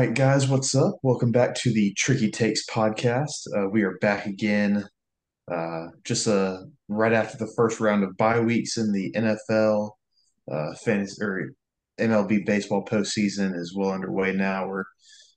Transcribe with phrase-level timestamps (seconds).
[0.00, 0.94] right, guys, what's up?
[1.02, 3.46] Welcome back to the Tricky Takes podcast.
[3.54, 4.88] Uh, we are back again,
[5.52, 6.56] uh, just uh,
[6.88, 9.90] right after the first round of bye weeks in the NFL.
[10.50, 11.50] Uh, fantasy or
[12.00, 14.66] MLB baseball postseason is well underway now.
[14.66, 14.84] We're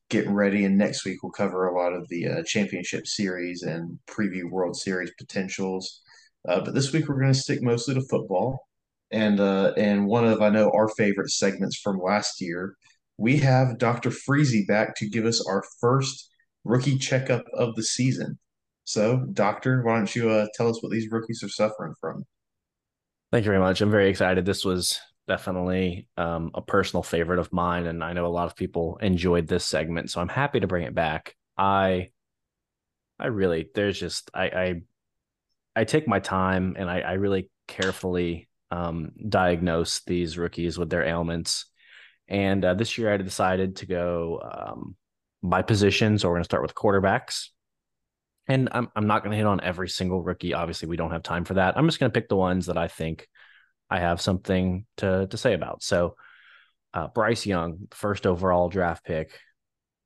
[0.09, 3.99] getting ready, and next week we'll cover a lot of the uh, championship series and
[4.07, 6.01] preview World Series potentials.
[6.47, 8.61] Uh, but this week we're going to stick mostly to football,
[9.11, 12.77] and uh, and one of I know our favorite segments from last year
[13.17, 14.09] we have Dr.
[14.09, 16.29] Freezy back to give us our first
[16.63, 18.39] rookie checkup of the season.
[18.85, 22.25] So, Doctor, why don't you uh, tell us what these rookies are suffering from?
[23.31, 23.81] Thank you very much.
[23.81, 24.45] I'm very excited.
[24.45, 28.55] This was definitely um, a personal favorite of mine, and I know a lot of
[28.55, 31.35] people enjoyed this segment, so I'm happy to bring it back.
[31.57, 32.09] I,
[33.19, 34.81] I really, there's just I, I,
[35.75, 41.03] I take my time and I, I really carefully um, diagnose these rookies with their
[41.03, 41.67] ailments
[42.27, 44.95] and uh, this year I decided to go um,
[45.41, 46.17] by position.
[46.17, 47.49] So we're going to start with quarterbacks.
[48.47, 50.53] And I'm, I'm not going to hit on every single rookie.
[50.53, 51.77] Obviously, we don't have time for that.
[51.77, 53.27] I'm just going to pick the ones that I think
[53.89, 55.81] I have something to, to say about.
[55.81, 56.15] So,
[56.93, 59.39] uh, Bryce Young, first overall draft pick.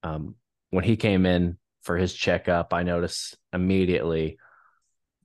[0.03, 0.35] Um,
[0.69, 4.37] when he came in for his checkup, I noticed immediately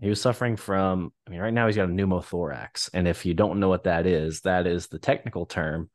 [0.00, 2.90] he was suffering from, I mean, right now he's got a pneumothorax.
[2.92, 5.90] And if you don't know what that is, that is the technical term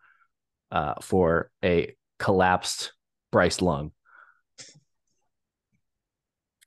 [0.71, 2.93] uh, for a collapsed
[3.31, 3.91] Bryce lung.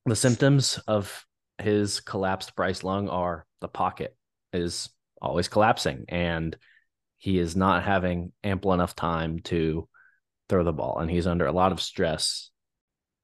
[0.06, 1.26] The symptoms of
[1.58, 4.16] his collapsed Bryce lung are the pocket
[4.52, 4.88] is
[5.20, 6.56] always collapsing and
[7.19, 9.86] he is not having ample enough time to
[10.48, 12.50] throw the ball and he's under a lot of stress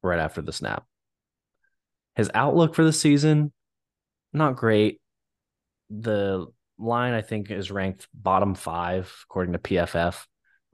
[0.03, 0.85] right after the snap.
[2.15, 3.53] His outlook for the season
[4.33, 5.01] not great.
[5.89, 6.47] The
[6.79, 10.27] line I think is ranked bottom 5 according to PFF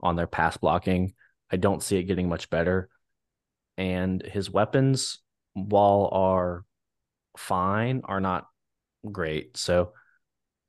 [0.03, 1.13] on their pass blocking.
[1.51, 2.89] I don't see it getting much better.
[3.77, 5.19] And his weapons,
[5.53, 6.65] while are
[7.37, 8.47] fine, are not
[9.09, 9.57] great.
[9.57, 9.93] So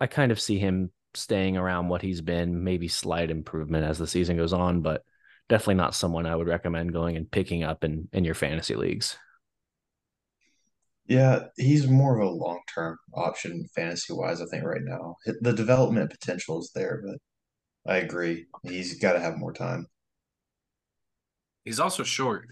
[0.01, 4.07] I kind of see him staying around what he's been, maybe slight improvement as the
[4.07, 5.03] season goes on, but
[5.49, 9.17] definitely not someone I would recommend going and picking up in, in your fantasy leagues.
[11.07, 15.17] Yeah, he's more of a long term option fantasy wise, I think, right now.
[15.43, 17.19] The development potential is there, but
[17.87, 18.47] I agree.
[18.63, 19.87] He's got to have more time.
[21.65, 22.49] He's also short.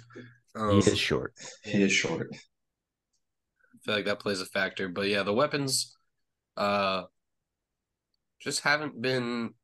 [0.55, 1.35] Um, he is short.
[1.65, 2.29] He is short.
[2.33, 4.89] I feel like that plays a factor.
[4.89, 5.97] But yeah, the weapons
[6.57, 7.05] uh
[8.41, 9.55] just haven't been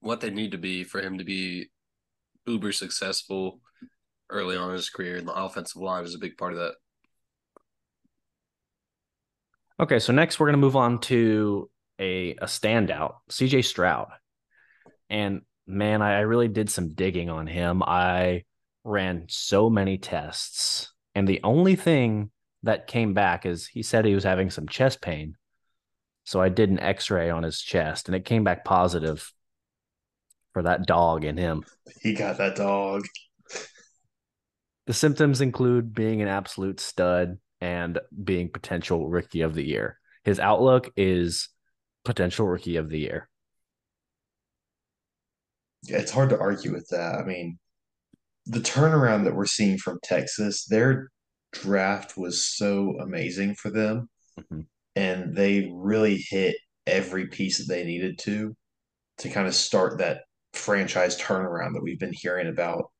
[0.00, 1.70] what they need to be for him to be
[2.46, 3.60] uber successful
[4.28, 5.16] early on in his career.
[5.16, 6.74] And the offensive line is a big part of that.
[9.80, 14.08] Okay, so next we're going to move on to a a standout, CJ Stroud.
[15.14, 17.84] And man, I, I really did some digging on him.
[17.84, 18.42] I
[18.82, 22.32] ran so many tests, and the only thing
[22.64, 25.36] that came back is he said he was having some chest pain.
[26.24, 29.32] So I did an x ray on his chest, and it came back positive
[30.52, 31.62] for that dog in him.
[32.02, 33.06] He got that dog.
[34.86, 39.96] The symptoms include being an absolute stud and being potential rookie of the year.
[40.24, 41.50] His outlook is
[42.04, 43.28] potential rookie of the year
[45.88, 47.16] it's hard to argue with that.
[47.16, 47.58] I mean,
[48.46, 51.10] the turnaround that we're seeing from Texas, their
[51.52, 54.08] draft was so amazing for them.
[54.38, 54.60] Mm-hmm.
[54.96, 56.56] And they really hit
[56.86, 58.54] every piece that they needed to
[59.18, 62.90] to kind of start that franchise turnaround that we've been hearing about.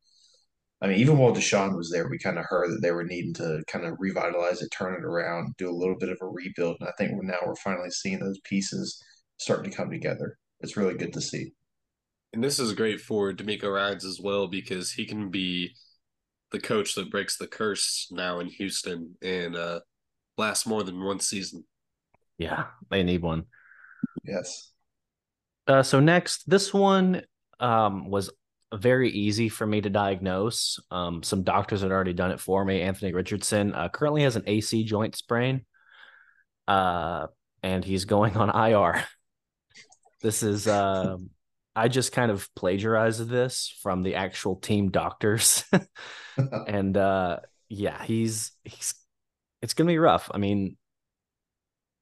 [0.80, 3.32] I mean, even while Deshaun was there, we kind of heard that they were needing
[3.34, 6.76] to kind of revitalize it, turn it around, do a little bit of a rebuild.
[6.80, 9.02] And I think now we're finally seeing those pieces
[9.38, 10.36] starting to come together.
[10.60, 11.52] It's really good to see.
[12.34, 15.76] And this is great for DeMeco Ryans as well because he can be
[16.50, 19.78] the coach that breaks the curse now in Houston and uh,
[20.36, 21.64] last more than one season.
[22.36, 23.44] Yeah, they need one.
[24.24, 24.72] Yes.
[25.68, 27.22] Uh, so next, this one
[27.60, 28.32] um, was
[28.74, 30.80] very easy for me to diagnose.
[30.90, 32.82] Um, some doctors had already done it for me.
[32.82, 35.64] Anthony Richardson uh, currently has an AC joint sprain,
[36.66, 37.28] uh,
[37.62, 39.04] and he's going on IR.
[40.22, 41.28] This is um,
[41.76, 45.64] I just kind of plagiarized this from the actual team doctors.
[46.66, 47.38] and uh
[47.68, 48.94] yeah, he's he's
[49.62, 50.30] it's gonna be rough.
[50.32, 50.76] I mean,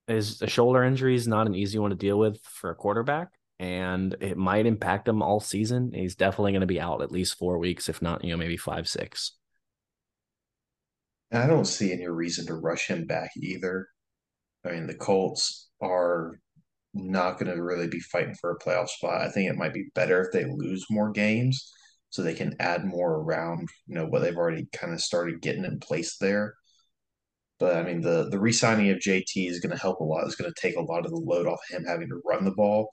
[0.07, 3.29] his a shoulder injury is not an easy one to deal with for a quarterback,
[3.59, 5.93] and it might impact him all season.
[5.95, 8.89] He's definitely gonna be out at least four weeks, if not, you know, maybe five,
[8.89, 9.33] six.
[11.33, 13.89] I don't see any reason to rush him back either.
[14.67, 16.39] I mean, the Colts are
[16.95, 19.23] not going to really be fighting for a playoff spot.
[19.23, 21.73] I think it might be better if they lose more games
[22.11, 25.65] so they can add more around you know what they've already kind of started getting
[25.65, 26.55] in place there.
[27.59, 30.25] But I mean, the the re-signing of JT is going to help a lot.
[30.27, 32.51] It's going to take a lot of the load off him having to run the
[32.51, 32.91] ball,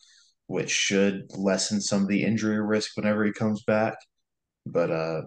[0.47, 3.95] which should lessen some of the injury risk whenever he comes back.
[4.65, 5.21] But uh,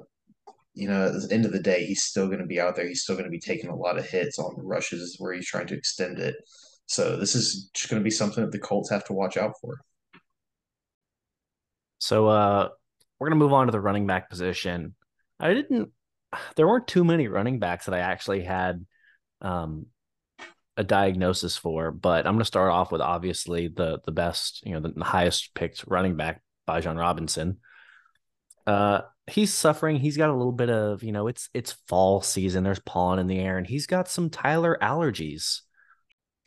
[0.74, 2.86] you know, at the end of the day, he's still going to be out there.
[2.88, 5.66] He's still going to be taking a lot of hits on rushes where he's trying
[5.68, 6.36] to extend it.
[6.86, 9.54] So this is just going to be something that the Colts have to watch out
[9.60, 9.80] for.
[11.98, 12.68] So uh,
[13.18, 14.94] we're going to move on to the running back position.
[15.38, 15.90] I didn't.
[16.56, 18.84] There weren't too many running backs that I actually had
[19.40, 19.86] um,
[20.76, 24.72] a diagnosis for, but I'm going to start off with obviously the the best, you
[24.72, 27.58] know, the, the highest picked running back, Bijan Robinson.
[28.66, 29.96] Uh, he's suffering.
[29.96, 32.64] He's got a little bit of, you know, it's it's fall season.
[32.64, 35.60] There's pollen in the air, and he's got some Tyler allergies.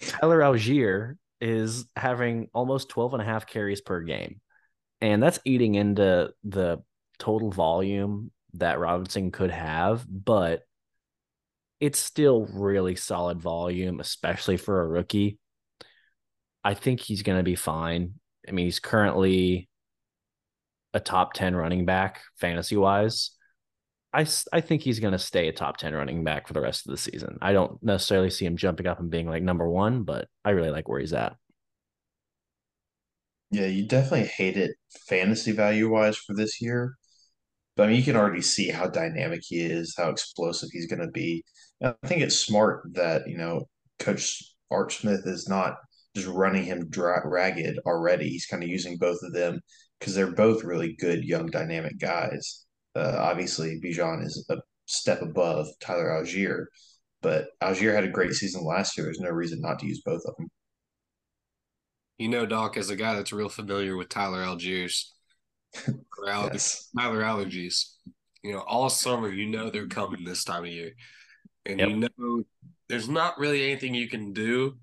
[0.02, 4.42] Tyler Allgeier is having almost 12 and a half carries per game.
[5.02, 6.82] And that's eating into the
[7.20, 10.62] total volume that Robinson could have, but
[11.80, 15.38] it's still really solid volume, especially for a rookie.
[16.64, 18.16] I think he's going to be fine.
[18.48, 19.70] I mean, he's currently
[20.94, 23.32] a top 10 running back fantasy wise.
[24.16, 26.88] I, I think he's going to stay a top 10 running back for the rest
[26.88, 27.38] of the season.
[27.42, 30.70] I don't necessarily see him jumping up and being like number one, but I really
[30.70, 31.36] like where he's at.
[33.52, 34.78] Yeah, you definitely hate it
[35.08, 36.96] fantasy value wise for this year.
[37.76, 41.02] But I mean, you can already see how dynamic he is, how explosive he's going
[41.02, 41.44] to be.
[41.84, 43.68] I think it's smart that, you know,
[44.00, 44.42] Coach
[44.72, 45.76] Art Smith is not
[46.16, 48.30] just running him dra- ragged already.
[48.30, 49.60] He's kind of using both of them
[50.00, 52.65] because they're both really good, young, dynamic guys.
[52.96, 56.66] Uh, obviously, Bijan is a step above Tyler Allgeier,
[57.22, 59.06] but Allgeier had a great season last year.
[59.06, 60.48] There's no reason not to use both of them.
[62.18, 65.14] You know, Doc, as a guy that's real familiar with Tyler Allgeier's
[66.26, 66.90] yes.
[66.98, 67.96] Tyler allergies,
[68.44, 70.92] you know, all summer, you know they're coming this time of year.
[71.66, 71.90] And yep.
[71.90, 72.44] you know
[72.88, 74.78] there's not really anything you can do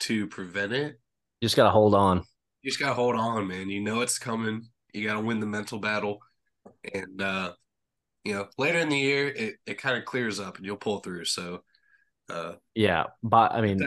[0.00, 0.98] to prevent it.
[1.40, 2.22] You just got to hold on.
[2.62, 3.68] You just got to hold on, man.
[3.68, 4.68] You know it's coming.
[4.94, 6.20] You got to win the mental battle.
[6.94, 7.52] And, uh,
[8.24, 11.00] you know, later in the year, it, it kind of clears up and you'll pull
[11.00, 11.24] through.
[11.24, 11.62] So,
[12.30, 13.78] uh, yeah, but I mean,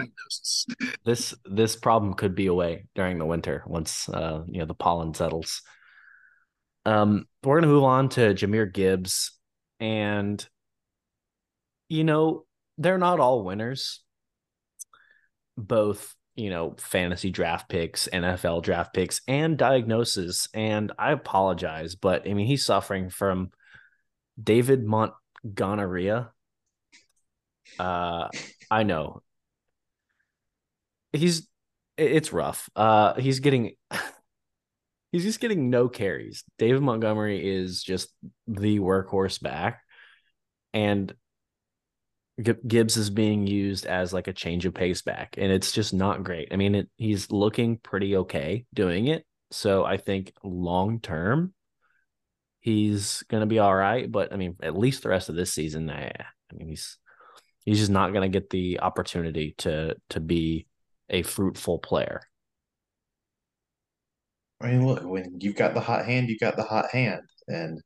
[1.06, 5.14] this this problem could be away during the winter once uh, you know the pollen
[5.14, 5.62] settles.
[6.86, 9.32] Um, we're gonna move on to Jahmyr Gibbs,
[9.80, 10.46] and
[11.90, 12.46] you know
[12.78, 14.02] they're not all winners.
[15.58, 20.48] Both you know fantasy draft picks, NFL draft picks, and diagnosis.
[20.54, 23.52] And I apologize, but I mean he's suffering from
[24.42, 26.12] David Montgomery
[27.80, 28.30] uh,
[28.70, 29.22] I know.
[31.14, 31.48] He's
[31.98, 32.70] it's rough.
[32.76, 33.76] Uh, he's getting
[35.12, 36.44] he's just getting no carries.
[36.58, 38.10] David Montgomery is just
[38.48, 39.82] the workhorse back,
[40.74, 41.14] and
[42.42, 46.24] Gibbs is being used as like a change of pace back, and it's just not
[46.24, 46.50] great.
[46.52, 49.26] I mean, it, he's looking pretty okay doing it.
[49.52, 51.54] So I think long term,
[52.60, 54.12] he's gonna be all right.
[54.12, 56.12] But I mean, at least the rest of this season, I,
[56.52, 56.98] I mean, he's
[57.64, 60.68] he's just not to get the opportunity to to be
[61.10, 62.22] a fruitful player.
[64.60, 67.82] I mean, look, when you've got the hot hand, you've got the hot hand, and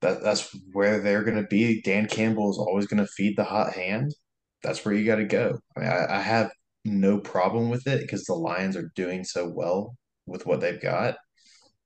[0.00, 1.82] that that's where they're going to be.
[1.82, 4.14] Dan Campbell is always going to feed the hot hand.
[4.62, 5.58] That's where you got to go.
[5.76, 6.50] I mean, I, I have
[6.84, 11.16] no problem with it because the Lions are doing so well with what they've got.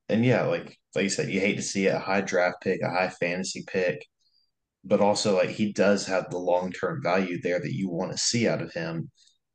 [0.09, 2.89] And yeah, like like you said, you hate to see a high draft pick, a
[2.89, 4.03] high fantasy pick
[4.83, 8.17] but also like he does have the long term value there that you want to
[8.17, 9.09] see out of him.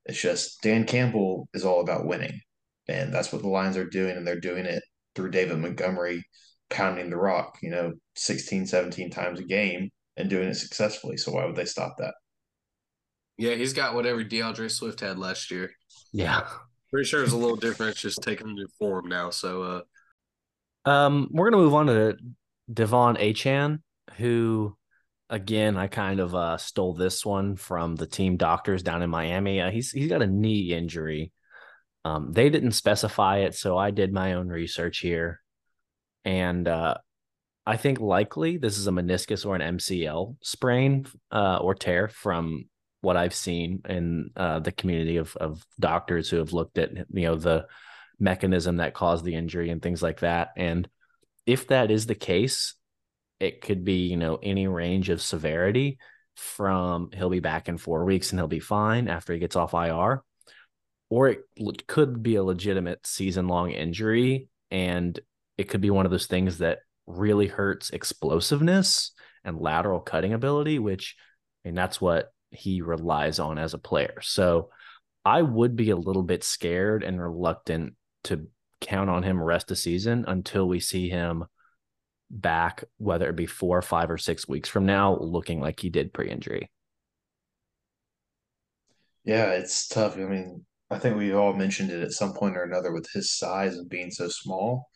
[0.06, 2.40] It's just Dan Campbell is all about winning,
[2.88, 4.82] and that's what the Lions are doing, and they're doing it
[5.14, 6.24] through David Montgomery
[6.70, 11.16] pounding the rock, you know, 16, 17 times a game and doing it successfully.
[11.16, 12.14] So why would they stop that?
[13.36, 15.70] Yeah, he's got whatever D'Andre Swift had last year.
[16.12, 16.46] Yeah.
[16.90, 17.92] Pretty sure it's a little different.
[17.92, 19.30] It's just taking a new form now.
[19.30, 19.84] So
[20.86, 22.16] uh um we're gonna move on to
[22.72, 23.80] De'Von Achane,
[24.16, 24.76] who
[25.30, 29.60] again, I kind of uh, stole this one from the team doctors down in Miami.
[29.60, 31.32] Uh, he's he's got a knee injury.
[32.04, 35.40] Um, they didn't specify it, so I did my own research here,
[36.24, 36.96] and uh,
[37.66, 42.64] I think likely this is a meniscus or an MCL sprain uh, or tear from
[43.00, 47.26] what I've seen in uh, the community of of doctors who have looked at you
[47.26, 47.66] know the
[48.18, 50.50] mechanism that caused the injury and things like that.
[50.56, 50.88] And
[51.46, 52.74] if that is the case,
[53.40, 55.98] it could be, you know, any range of severity
[56.34, 59.74] from he'll be back in four weeks and he'll be fine after he gets off
[59.74, 60.22] IR,
[61.10, 64.48] or it could be a legitimate season long injury.
[64.70, 65.18] And
[65.58, 69.12] it could be one of those things that really hurts explosiveness
[69.44, 71.16] and lateral cutting ability, which
[71.64, 74.20] I mean that's what he relies on as a player.
[74.22, 74.70] So
[75.24, 78.46] I would be a little bit scared and reluctant to
[78.80, 81.44] count on him rest of season until we see him
[82.30, 86.12] back, whether it be four, five, or six weeks from now, looking like he did
[86.12, 86.70] pre-injury.
[89.24, 90.16] Yeah, it's tough.
[90.16, 93.36] I mean, I think we've all mentioned it at some point or another with his
[93.36, 94.88] size and being so small.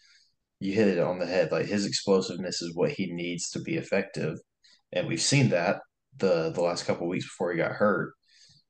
[0.63, 1.53] You hit it on the head.
[1.53, 4.39] Like his explosiveness is what he needs to be effective.
[4.93, 5.81] And we've seen that
[6.19, 8.15] the the last couple weeks before he got hurt.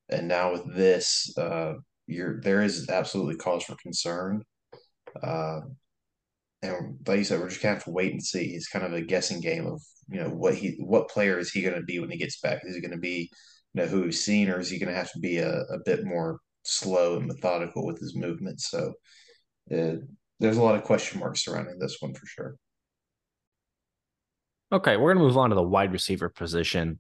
[0.09, 1.75] And now with this, uh,
[2.07, 4.43] you're there is absolutely cause for concern.
[5.23, 5.61] Uh,
[6.63, 8.55] and like you said, we're just gonna have to wait and see.
[8.55, 11.63] It's kind of a guessing game of you know what he what player is he
[11.63, 12.63] going to be when he gets back?
[12.65, 13.31] Is he going to be
[13.75, 15.79] you know who we've seen, or is he going to have to be a, a
[15.85, 18.71] bit more slow and methodical with his movements?
[18.71, 18.95] So
[19.73, 19.97] uh,
[20.43, 22.57] there's a lot of question marks surrounding this one for sure.
[24.73, 26.99] Okay, we're going to move on to the wide receiver position.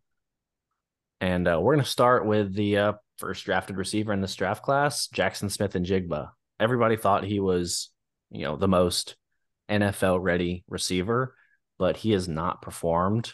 [1.20, 4.62] And uh, we're going to start with the uh, first drafted receiver in this draft
[4.62, 6.30] class, Jackson Smith-Njigba.
[6.60, 7.90] Everybody thought he was,
[8.30, 9.16] you know, the most
[9.68, 11.34] NFL ready receiver,
[11.78, 13.32] but he has not performed.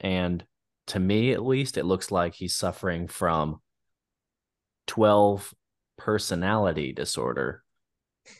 [0.00, 0.44] And
[0.88, 3.60] to me, at least, it looks like he's suffering from
[4.86, 5.52] 12
[5.98, 7.62] personality disorder,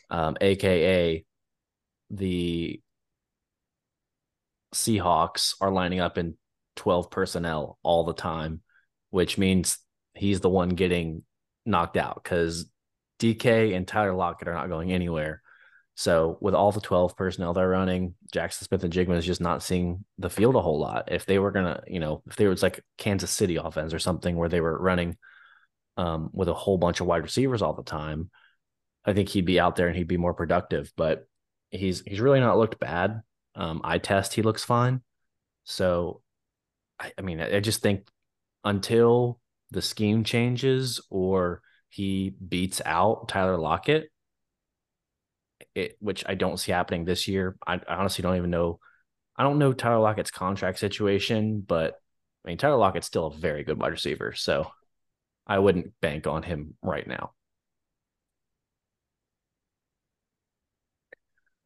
[0.09, 1.23] um, aka
[2.09, 2.81] the
[4.73, 6.35] Seahawks are lining up in
[6.75, 8.61] 12 personnel all the time,
[9.09, 9.77] which means
[10.13, 11.23] he's the one getting
[11.65, 12.65] knocked out because
[13.19, 15.41] DK and Tyler Lockett are not going anywhere.
[15.95, 20.29] So with all the 12 personnel they're running, Jackson Smith-Njigba is just not seeing the
[20.29, 21.11] field a whole lot.
[21.11, 24.35] If they were gonna, you know, if they was like Kansas City offense or something
[24.35, 25.17] where they were running
[25.97, 28.31] um, with a whole bunch of wide receivers all the time,
[29.05, 30.91] I think he'd be out there and he'd be more productive.
[30.95, 31.27] But
[31.69, 33.21] he's he's really not looked bad.
[33.55, 35.01] Um, eye test, he looks fine.
[35.63, 36.21] So,
[36.99, 38.07] I, I mean, I, I just think
[38.63, 39.39] until
[39.71, 44.09] the scheme changes or he beats out Tyler Lockett,
[45.75, 47.55] it, which I don't see happening this year.
[47.65, 48.79] I, I, honestly don't even know.
[49.35, 51.95] I don't know Tyler Lockett's contract situation, but
[52.45, 54.33] I mean, Tyler Lockett's still a very good wide receiver.
[54.33, 54.71] So
[55.47, 57.33] I wouldn't bank on him right now.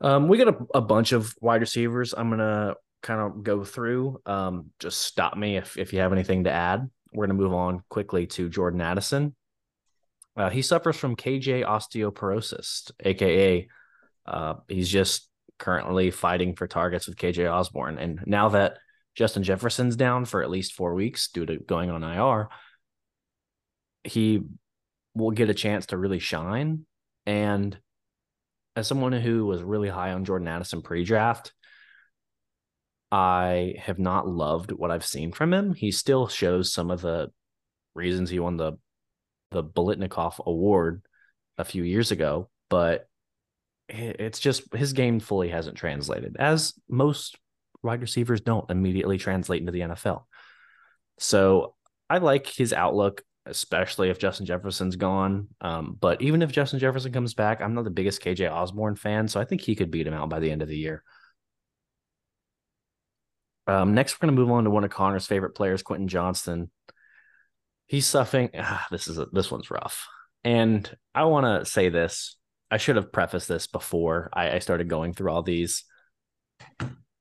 [0.01, 2.13] Um, we got a, a bunch of wide receivers.
[2.15, 4.21] I'm gonna kind of go through.
[4.25, 6.89] Um, just stop me if if you have anything to add.
[7.13, 9.35] We're gonna move on quickly to Jordan Addison.
[10.35, 13.67] Uh, he suffers from KJ osteoporosis, aka
[14.27, 17.97] uh, he's just currently fighting for targets with KJ Osborne.
[17.97, 18.77] And now that
[19.15, 22.49] Justin Jefferson's down for at least four weeks due to going on IR,
[24.03, 24.41] he
[25.15, 26.85] will get a chance to really shine.
[27.25, 27.77] And
[28.77, 31.51] as someone who was really high on Jordan Addison pre draft,
[33.11, 35.73] I have not loved what I've seen from him.
[35.73, 37.31] He still shows some of the
[37.95, 38.73] reasons he won the
[39.49, 41.01] the Biletnikoff Award
[41.57, 43.07] a few years ago, but
[43.89, 47.35] it's just his game fully hasn't translated, as most
[47.81, 50.25] wide receivers don't immediately translate into the NFL.
[51.17, 51.73] So
[52.09, 55.47] I like his outlook, especially if Justin Jefferson's gone.
[55.61, 59.27] Um, but even if Justin Jefferson comes back, I'm not the biggest KJ Osborne fan,
[59.27, 61.03] so I think he could beat him out by the end of the year.
[63.67, 66.71] Um, next, we're going to move on to one of Connor's favorite players, Quentin Johnston.
[67.87, 68.49] He's suffering.
[68.57, 70.07] Ah, this is a, this one's rough,
[70.43, 72.37] and I want to say this
[72.69, 75.85] I should have prefaced this before I, I started going through all these.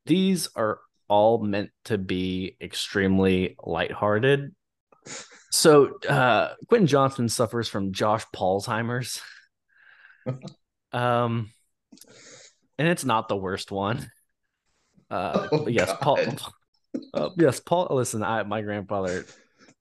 [0.06, 4.54] These are all meant to be extremely lighthearted.
[5.56, 9.22] So uh Quentin Johnston suffers from Josh Paulsheimer's.
[10.92, 11.50] um
[12.78, 14.10] and it's not the worst one.
[15.10, 16.00] Uh oh, yes, God.
[16.00, 16.18] Paul
[17.14, 19.24] uh, yes, Paul listen, I my grandfather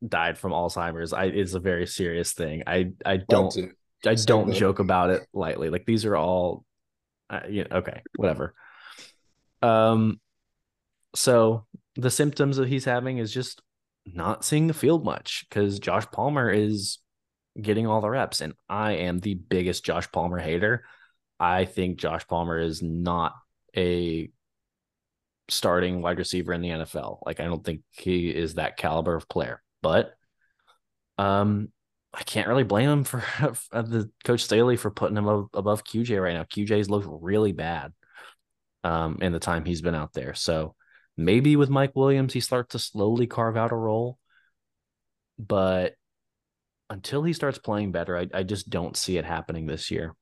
[0.07, 1.11] died from Alzheimer's.
[1.11, 2.63] I it's a very serious thing.
[2.65, 3.53] I I don't
[4.05, 5.69] I don't joke about it lightly.
[5.69, 6.63] Like these are all,
[7.29, 8.53] uh, you know, okay, whatever.
[9.61, 10.21] Um,
[11.15, 11.65] so
[11.95, 13.61] the symptoms that he's having is just
[14.05, 16.99] not seeing the field much because Josh Palmer is
[17.59, 20.85] getting all the reps, and I am the biggest Josh Palmer hater.
[21.39, 23.33] I think Josh Palmer is not
[23.75, 24.29] a
[25.49, 27.19] starting wide receiver in the NFL.
[27.25, 29.61] Like I don't think he is that caliber of player.
[29.81, 30.13] But
[31.17, 31.69] um
[32.13, 33.23] I can't really blame him for
[33.71, 36.43] the coach Staley for putting him above QJ right now.
[36.43, 37.91] QJ's looked really bad
[38.85, 40.33] um, in the time he's been out there.
[40.33, 40.75] So
[41.17, 44.17] maybe with Mike Williams, he starts to slowly carve out a role.
[45.37, 45.95] But
[46.89, 50.15] until he starts playing better, I, I just don't see it happening this year.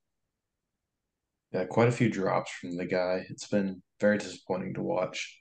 [1.51, 3.25] Yeah, quite a few drops from the guy.
[3.29, 5.39] It's been very disappointing to watch.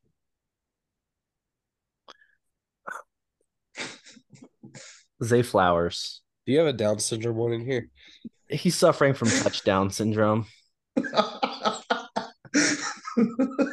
[5.25, 6.21] Zay Flowers.
[6.45, 7.89] Do you have a Down syndrome one in here?
[8.49, 10.47] He's suffering from touchdown syndrome.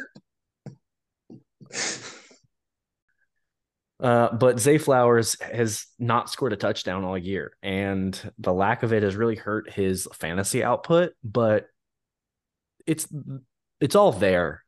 [4.00, 8.92] Uh, but Zay Flowers has not scored a touchdown all year, and the lack of
[8.92, 11.12] it has really hurt his fantasy output.
[11.22, 11.66] But
[12.86, 13.06] it's
[13.80, 14.62] it's all there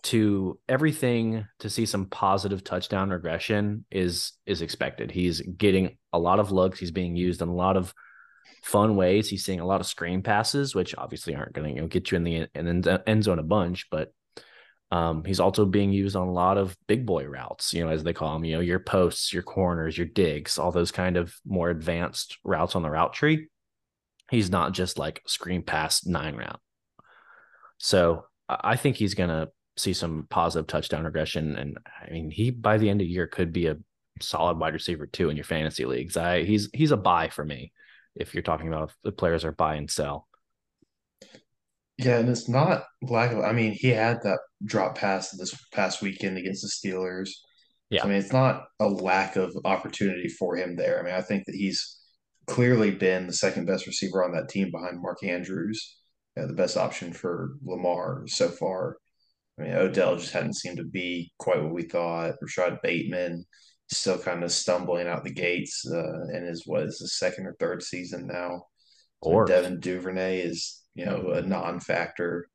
[0.00, 5.10] to everything to see some positive touchdown regression is is expected.
[5.10, 6.78] He's getting a lot of looks.
[6.78, 7.94] He's being used in a lot of
[8.62, 9.28] fun ways.
[9.28, 12.10] He's seeing a lot of screen passes, which obviously aren't going to you know get
[12.10, 14.12] you in the end, end zone a bunch, but
[14.90, 18.02] um, he's also being used on a lot of big boy routes, you know, as
[18.02, 21.34] they call them, you know, your posts, your corners, your digs, all those kind of
[21.46, 23.48] more advanced routes on the route tree.
[24.30, 26.60] He's not just like screen pass nine route.
[27.76, 31.56] So I think he's going to see some positive touchdown regression.
[31.56, 33.76] And I mean, he by the end of the year could be a
[34.20, 36.16] solid wide receiver too in your fantasy leagues.
[36.16, 37.72] I he's he's a buy for me
[38.16, 40.26] if you're talking about if the players are buy and sell.
[41.98, 43.40] Yeah, and it's not lack of.
[43.40, 47.30] I mean, he had that drop pass this past weekend against the Steelers.
[47.90, 51.00] Yeah, I mean, it's not a lack of opportunity for him there.
[51.00, 51.98] I mean, I think that he's
[52.46, 55.96] clearly been the second best receiver on that team behind Mark Andrews,
[56.36, 58.98] you know, the best option for Lamar so far.
[59.58, 62.34] I mean, Odell just hadn't seemed to be quite what we thought.
[62.40, 63.44] Rashod Bateman
[63.90, 67.56] still kind of stumbling out the gates uh, in his what is the second or
[67.58, 68.64] third season now.
[69.20, 72.50] Or Devin Duvernay is you know, a non-factor.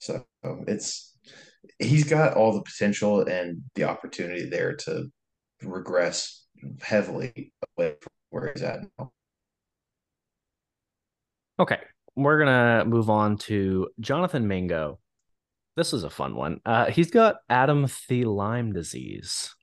[0.00, 0.26] So
[0.66, 1.16] it's
[1.78, 5.06] he's got all the potential and the opportunity there to
[5.62, 6.44] regress
[6.80, 9.12] heavily away from where he's at now.
[11.58, 11.78] Okay,
[12.16, 14.98] we're gonna move on to Jonathan Mingo.
[15.76, 16.60] This is a fun one.
[16.66, 19.54] Uh, he's got Adam Thiel disease.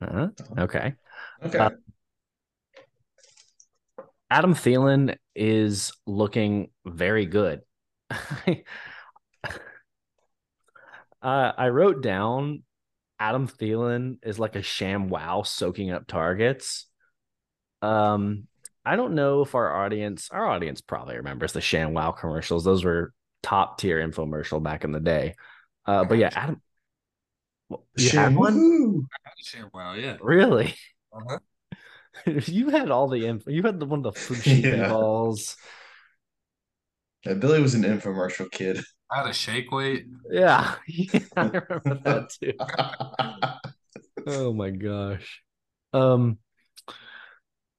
[0.00, 0.28] Uh-huh.
[0.58, 0.94] Okay.
[1.44, 1.58] Okay.
[1.58, 1.70] Uh,
[4.30, 7.60] Adam Thielen is looking very good.
[11.22, 12.62] uh, I wrote down
[13.18, 16.86] Adam Thielen is like a sham wow soaking up targets.
[17.82, 18.46] Um,
[18.84, 22.64] I don't know if our audience, our audience probably remembers the sham wow commercials.
[22.64, 25.34] Those were top tier infomercial back in the day.
[25.86, 26.62] Uh, but yeah, Adam,
[27.68, 29.06] you sham had one?
[29.42, 30.16] Sham wow, yeah.
[30.20, 30.74] Really?
[31.12, 31.38] Uh-huh.
[32.46, 33.50] you had all the info.
[33.50, 34.90] You had the one of the Fuji yeah.
[34.90, 35.56] balls.
[37.26, 38.80] Yeah, Billy was an infomercial kid.
[39.10, 40.06] I had a shake weight.
[40.30, 42.52] Yeah, yeah I remember that too.
[44.26, 45.42] oh my gosh.
[45.92, 46.38] Um,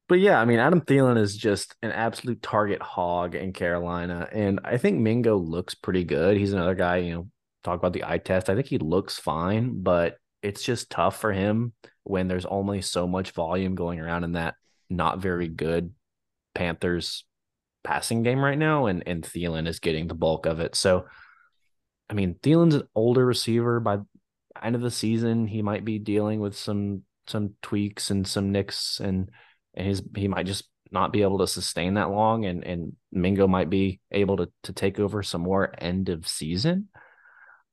[0.10, 4.60] but yeah, I mean, Adam Thielen is just an absolute target hog in Carolina, and
[4.66, 6.36] I think Mingo looks pretty good.
[6.36, 7.28] He's another guy, you know,
[7.64, 8.50] talk about the eye test.
[8.50, 13.08] I think he looks fine, but it's just tough for him when there's only so
[13.08, 14.56] much volume going around in that
[14.90, 15.94] not very good
[16.54, 17.24] Panthers
[17.84, 20.76] passing game right now, and and Thielen is getting the bulk of it.
[20.76, 21.06] So,
[22.12, 23.80] I mean, Thielen's an older receiver.
[23.80, 24.00] By
[24.62, 29.00] end of the season, he might be dealing with some some tweaks and some nicks,
[29.00, 29.30] and
[29.74, 33.48] and his he might just not be able to sustain that long, and and Mingo
[33.48, 36.90] might be able to to take over some more end of season.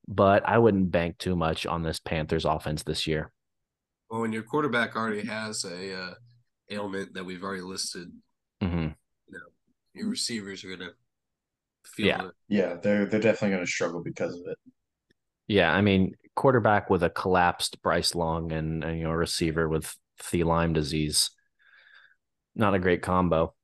[0.06, 3.32] But I wouldn't bank too much on this Panthers offense this year.
[4.08, 6.14] Well, when your quarterback already has a uh,
[6.70, 8.08] ailment that we've already listed,
[8.62, 8.76] mm-hmm.
[8.78, 9.48] you know,
[9.94, 10.92] your receivers are gonna
[11.94, 12.28] feel yeah.
[12.48, 14.58] Yeah, they're they're definitely gonna struggle because of it.
[15.46, 19.68] Yeah, I mean, quarterback with a collapsed Bryce Long and, and you know a receiver
[19.68, 19.94] with
[20.30, 21.30] the Lyme disease,
[22.54, 23.54] not a great combo.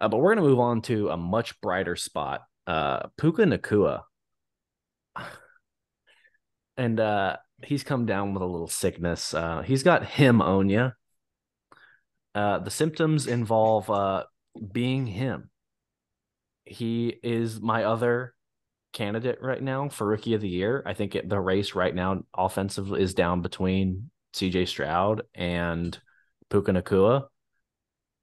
[0.00, 2.42] Uh, but we're gonna move on to a much brighter spot.
[2.66, 4.02] Uh, Puka Nacua,
[6.76, 9.34] And uh he's come down with a little sickness.
[9.34, 10.92] Uh, he's got himonia.
[12.34, 14.24] Uh, the symptoms involve uh,
[14.72, 15.50] being him.
[16.66, 18.34] He is my other
[18.92, 20.82] candidate right now for rookie of the year.
[20.86, 25.98] I think it, the race right now offensive is down between CJ Stroud and
[26.50, 27.24] Puka Nacua.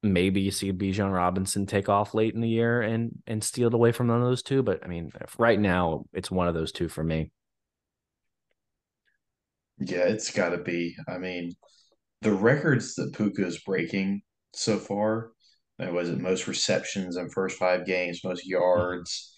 [0.02, 3.74] Maybe you see Bijan Robinson take off late in the year and and steal it
[3.74, 4.62] away from one of those two.
[4.62, 7.32] But I mean, right now it's one of those two for me.
[9.80, 10.96] Yeah, it's got to be.
[11.08, 11.54] I mean,
[12.22, 14.22] the records that Puka is breaking
[14.54, 15.32] so far,
[15.80, 19.34] was it most receptions in first five games, most yards,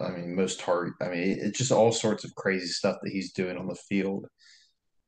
[0.00, 0.94] I mean, most target.
[1.00, 4.26] I mean, it's just all sorts of crazy stuff that he's doing on the field.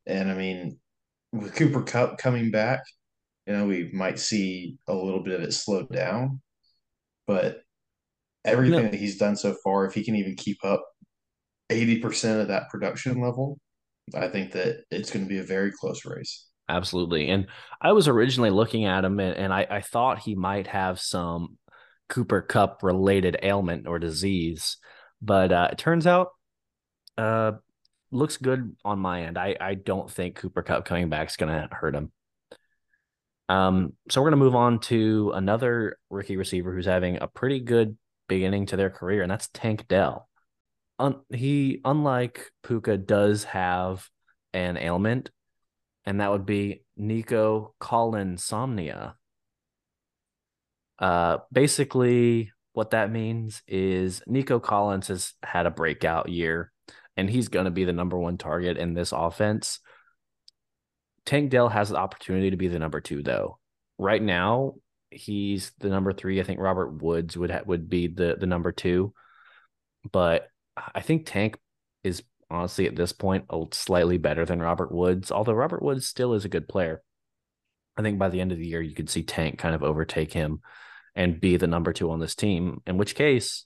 [0.07, 0.79] And I mean,
[1.33, 2.83] with Cooper Kupp coming back,
[3.47, 6.41] you know, we might see a little bit of it slow down.
[7.27, 7.63] But
[8.45, 10.85] everything that he's done so far, if he can even keep up
[11.71, 13.59] 80% of that production level,
[14.15, 16.49] I think that it's going to be a very close race.
[16.73, 17.29] Absolutely.
[17.29, 17.49] And
[17.81, 21.59] I was originally looking at him and, and I, I thought he might have some
[22.09, 24.79] Cooper Kupp related ailment or disease,
[25.21, 26.29] but uh, it turns out
[27.19, 27.53] uh,
[28.11, 29.37] looks good on my end.
[29.37, 32.11] I, I don't think Cooper Kupp coming back is going to hurt him.
[33.51, 37.61] Um, so we're going to move on to another rookie receiver who's having a pretty
[37.61, 40.27] good beginning to their career, and that's Tank Dell.
[40.99, 44.09] Un- he, unlike Puka, does have
[44.55, 45.31] an ailment,
[46.05, 49.15] and that would be Nico colinsomnia.
[50.99, 56.73] Uh, basically, what that means is Nico Collins has had a breakout year,
[57.17, 59.81] and he's going to be the number one target in this offense.
[61.25, 63.59] Tank Dell has the opportunity to be the number two, though.
[63.99, 64.75] Right now,
[65.11, 66.41] he's the number three.
[66.41, 69.13] I think Robert Woods would ha- would be the the number two,
[70.11, 70.49] but
[70.95, 71.59] I think Tank
[72.03, 75.33] is honestly at this point slightly better than Robert Woods.
[75.33, 77.03] Although Robert Woods still is a good player,
[77.97, 80.33] I think by the end of the year you could see Tank kind of overtake
[80.33, 80.61] him
[81.15, 82.81] and be the number two on this team.
[82.87, 83.65] In which case,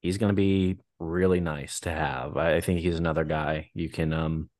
[0.00, 2.36] he's going to be really nice to have.
[2.36, 4.50] I think he's another guy you can um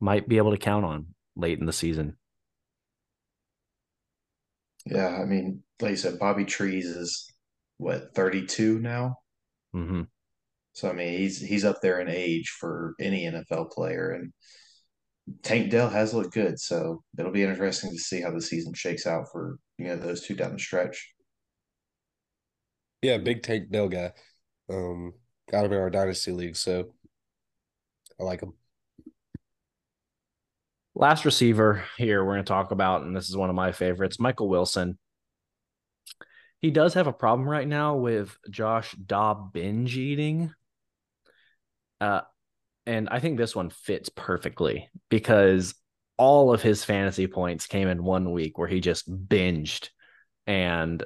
[0.00, 2.16] might be able to count on late in the season.
[4.86, 7.30] Yeah, I mean, like you said, Bobby Trees is
[7.76, 9.18] what 32 now.
[9.74, 10.02] Mm-hmm.
[10.78, 14.32] So I mean, he's he's up there in age for any NFL player, and
[15.42, 16.60] Tank Dell has looked good.
[16.60, 20.22] So it'll be interesting to see how the season shakes out for you know those
[20.22, 21.12] two down the stretch.
[23.02, 24.12] Yeah, big Tank Dell guy.
[24.70, 25.14] Um,
[25.50, 26.94] got him in our dynasty league, so
[28.20, 28.52] I like him.
[30.94, 34.20] Last receiver here we're going to talk about, and this is one of my favorites,
[34.20, 34.96] Michael Wilson.
[36.60, 40.54] He does have a problem right now with Josh Dobb binge eating.
[42.00, 42.20] Uh,
[42.86, 45.74] and I think this one fits perfectly because
[46.16, 49.90] all of his fantasy points came in one week where he just binged
[50.46, 51.04] and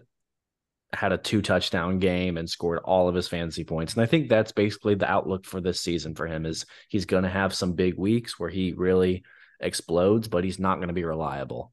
[0.92, 3.94] had a two touchdown game and scored all of his fantasy points.
[3.94, 7.24] And I think that's basically the outlook for this season for him is he's going
[7.24, 9.24] to have some big weeks where he really
[9.60, 11.72] explodes, but he's not going to be reliable.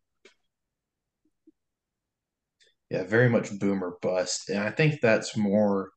[2.90, 4.50] Yeah, very much boomer bust.
[4.50, 5.92] And I think that's more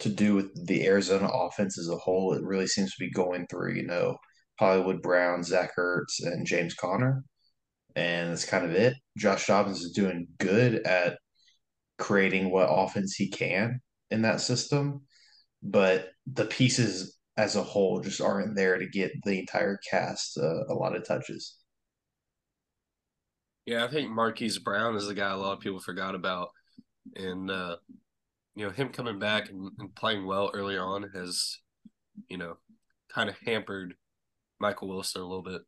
[0.00, 2.34] to do with the Arizona offense as a whole.
[2.34, 4.16] It really seems to be going through, you know,
[4.58, 7.24] Hollywood Brown, Zach Ertz, and James Conner.
[7.96, 8.94] And that's kind of it.
[9.16, 11.18] Josh Dobbins is doing good at
[11.98, 13.80] creating what offense he can
[14.10, 15.02] in that system,
[15.62, 20.64] but the pieces as a whole just aren't there to get the entire cast uh,
[20.68, 21.56] a lot of touches.
[23.66, 26.50] Yeah, I think Marquise Brown is the guy a lot of people forgot about,
[27.16, 27.76] and uh,
[28.54, 31.58] you know him coming back and, and playing well early on has,
[32.28, 32.56] you know,
[33.12, 33.94] kind of hampered
[34.60, 35.62] Michael Wilson a little bit.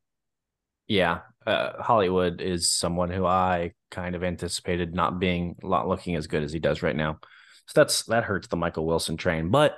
[0.88, 6.28] Yeah, uh, Hollywood is someone who I kind of anticipated not being not looking as
[6.28, 7.18] good as he does right now.
[7.66, 9.76] So that's that hurts the Michael Wilson train, but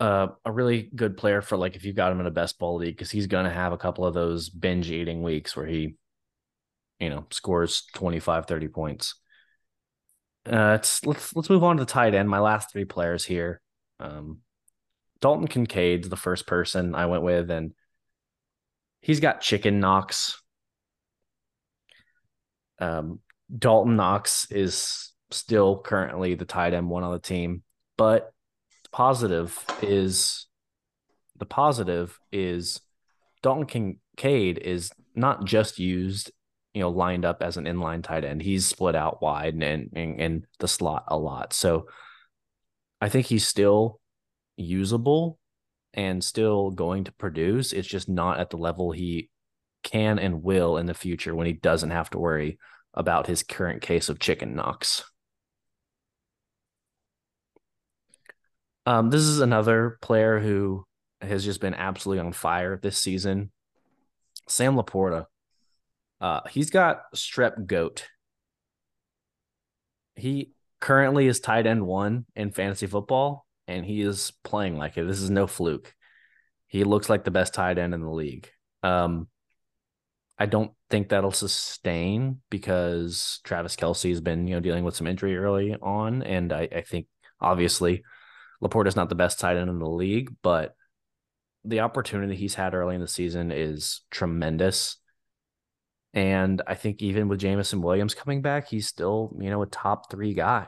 [0.00, 2.76] uh, a really good player for like if you got him in a best ball
[2.76, 5.94] league because he's going to have a couple of those binge eating weeks where he,
[6.98, 9.14] you know, scores 25, 30 points.
[10.46, 12.28] Uh, let's let's move on to the tight end.
[12.28, 13.60] My last three players here.
[13.98, 14.40] Um,
[15.20, 17.72] Dalton Kincaid's the first person I went with, and
[19.00, 20.40] he's got chicken Knox.
[22.78, 23.20] Um,
[23.56, 27.62] Dalton Knox is still currently the tight end one on the team,
[27.96, 28.32] but
[28.92, 30.46] positive is
[31.38, 32.80] the positive is
[33.42, 36.30] Dalton Kincaid is not just used,
[36.76, 38.42] you know, lined up as an inline tight end.
[38.42, 39.62] He's split out wide and
[39.94, 41.54] in, the slot a lot.
[41.54, 41.86] So
[43.00, 43.98] I think he's still
[44.58, 45.38] usable
[45.94, 47.72] and still going to produce.
[47.72, 49.30] It's just not at the level he
[49.84, 52.58] can and will in the future when he doesn't have to worry
[52.92, 55.02] about his current case of chicken Knox.
[58.84, 60.84] Um, this is another player who
[61.22, 63.50] has just been absolutely on fire this season.
[64.46, 65.24] Sam LaPorta.
[66.20, 68.08] Uh, he's got strep goat.
[70.14, 75.06] He currently is tight end one in fantasy football, and he is playing like it.
[75.06, 75.94] This is no fluke.
[76.68, 78.48] He looks like the best tight end in the league.
[78.82, 79.28] Um,
[80.38, 85.06] I don't think that'll sustain because Travis Kelce has been, you know, dealing with some
[85.06, 87.06] injury early on, and I, I think
[87.40, 88.02] obviously
[88.62, 90.74] LaPorta is not the best tight end in the league, but
[91.64, 94.96] the opportunity he's had early in the season is tremendous.
[96.16, 100.10] And I think even with Jameson Williams coming back, he's still, you know, a top
[100.10, 100.66] three guy.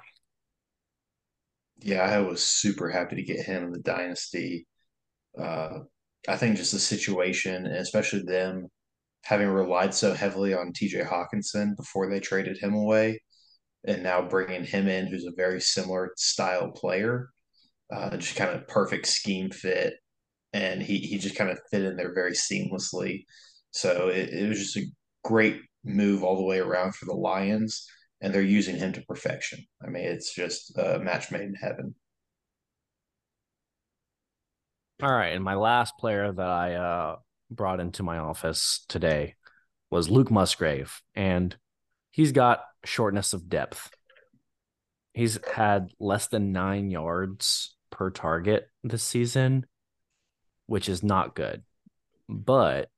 [1.82, 4.66] Yeah, I was super happy to get him in the dynasty.
[5.40, 5.80] Uh,
[6.28, 8.68] I think just the situation, and especially them
[9.24, 13.22] having relied so heavily on TJ Hockenson before they traded him away,
[13.86, 17.30] and now bringing him in, who's a very similar style player,
[17.92, 19.94] uh, just kind of perfect scheme fit,
[20.52, 23.24] and he he just kind of fit in there very seamlessly.
[23.70, 24.84] So it, it was just a
[25.28, 27.86] great move all the way around for the Lions,
[28.22, 29.62] and they're using him to perfection.
[29.84, 31.94] I mean, it's just a match made in heaven.
[35.02, 37.16] All right, and my last player that I uh,
[37.50, 39.34] brought into my office today
[39.90, 41.54] was Luke Musgrave, and
[42.10, 43.90] he's got shortness of depth.
[45.12, 49.66] He's had less than nine yards per target this season,
[50.66, 51.64] which is not good.
[52.30, 52.88] But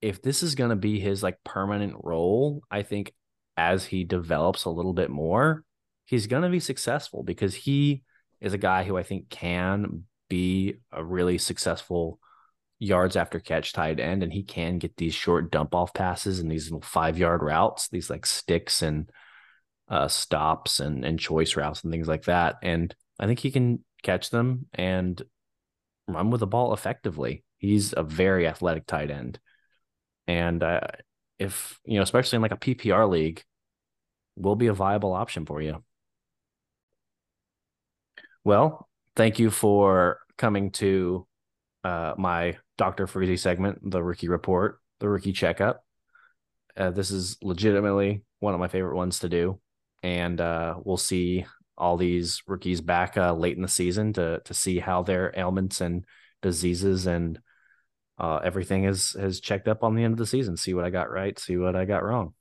[0.00, 3.12] if this is going to be his like permanent role, I think
[3.56, 5.64] as he develops a little bit more,
[6.06, 8.02] he's going to be successful because he
[8.40, 12.18] is a guy who I think can be a really successful
[12.78, 16.50] yards after catch tight end, and he can get these short dump off passes and
[16.50, 19.10] these little five yard routes, these like sticks and
[19.88, 22.56] uh, stops and and choice routes and things like that.
[22.62, 25.20] And I think he can catch them and
[26.08, 27.44] run with the ball effectively.
[27.58, 29.38] He's a very athletic tight end,
[30.30, 30.80] and uh,
[31.40, 33.42] if you know, especially in like a PPR league,
[34.36, 35.82] will be a viable option for you.
[38.44, 41.26] Well, thank you for coming to
[41.82, 43.08] uh, my Dr.
[43.08, 45.84] Freezy segment, the rookie report, the rookie checkup.
[46.76, 49.60] Uh, this is legitimately one of my favorite ones to do.
[50.04, 51.44] And uh, we'll see
[51.76, 55.80] all these rookies back uh, late in the season to to see how their ailments
[55.80, 56.04] and
[56.40, 57.40] diseases and
[58.20, 60.56] uh, everything is has checked up on the end of the season.
[60.56, 62.34] See what I got right, see what I got wrong.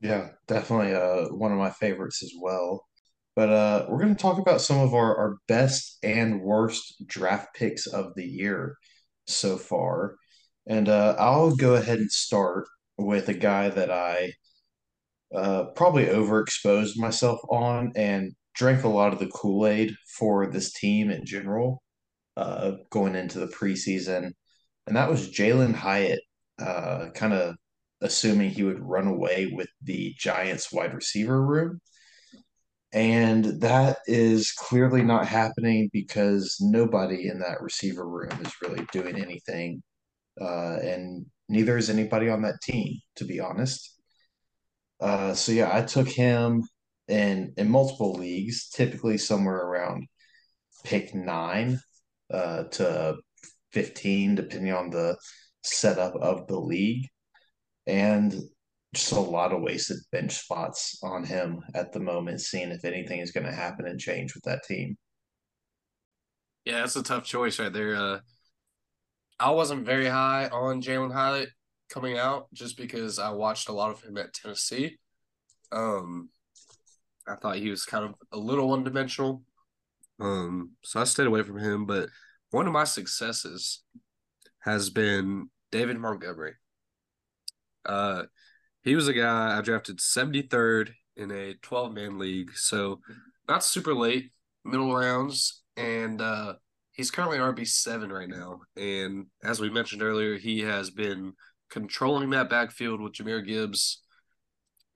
[0.00, 2.86] Yeah, definitely uh, one of my favorites as well.
[3.36, 7.54] But uh, we're going to talk about some of our, our best and worst draft
[7.54, 8.76] picks of the year
[9.26, 10.16] so far.
[10.66, 12.66] And uh, I'll go ahead and start
[12.98, 14.32] with a guy that I
[15.34, 20.72] uh, probably overexposed myself on and drank a lot of the Kool Aid for this
[20.72, 21.82] team in general
[22.36, 24.32] uh, going into the preseason.
[24.86, 26.20] And that was Jalen Hyatt,
[26.58, 27.56] uh, kind of
[28.00, 31.80] assuming he would run away with the Giants wide receiver room.
[32.92, 39.18] And that is clearly not happening because nobody in that receiver room is really doing
[39.18, 39.82] anything.
[40.40, 43.98] Uh, and neither is anybody on that team, to be honest.
[45.00, 46.62] Uh, so yeah, I took him
[47.08, 50.06] in in multiple leagues, typically somewhere around
[50.84, 51.80] pick nine
[52.32, 53.16] uh, to
[53.72, 55.16] fifteen, depending on the
[55.62, 57.06] setup of the league,
[57.86, 58.34] and
[58.94, 63.20] just a lot of wasted bench spots on him at the moment, seeing if anything
[63.20, 64.96] is going to happen and change with that team.
[66.64, 67.96] Yeah, that's a tough choice right there.
[67.96, 68.18] Uh,
[69.40, 71.48] I wasn't very high on Jalen Hyatt
[71.88, 74.98] coming out just because I watched a lot of him at Tennessee.
[75.72, 76.28] Um,
[77.26, 79.42] I thought he was kind of a little one dimensional.
[80.20, 81.86] Um, so I stayed away from him.
[81.86, 82.08] But
[82.50, 83.82] one of my successes
[84.60, 86.54] has been David Montgomery.
[87.84, 88.24] Uh,
[88.82, 92.52] he was a guy I drafted 73rd in a 12 man league.
[92.54, 93.00] So
[93.48, 94.30] not super late,
[94.64, 95.62] middle rounds.
[95.76, 96.54] And uh,
[96.92, 98.60] he's currently RB7 right now.
[98.76, 101.32] And as we mentioned earlier, he has been
[101.70, 104.02] controlling that backfield with Jahmyr Gibbs,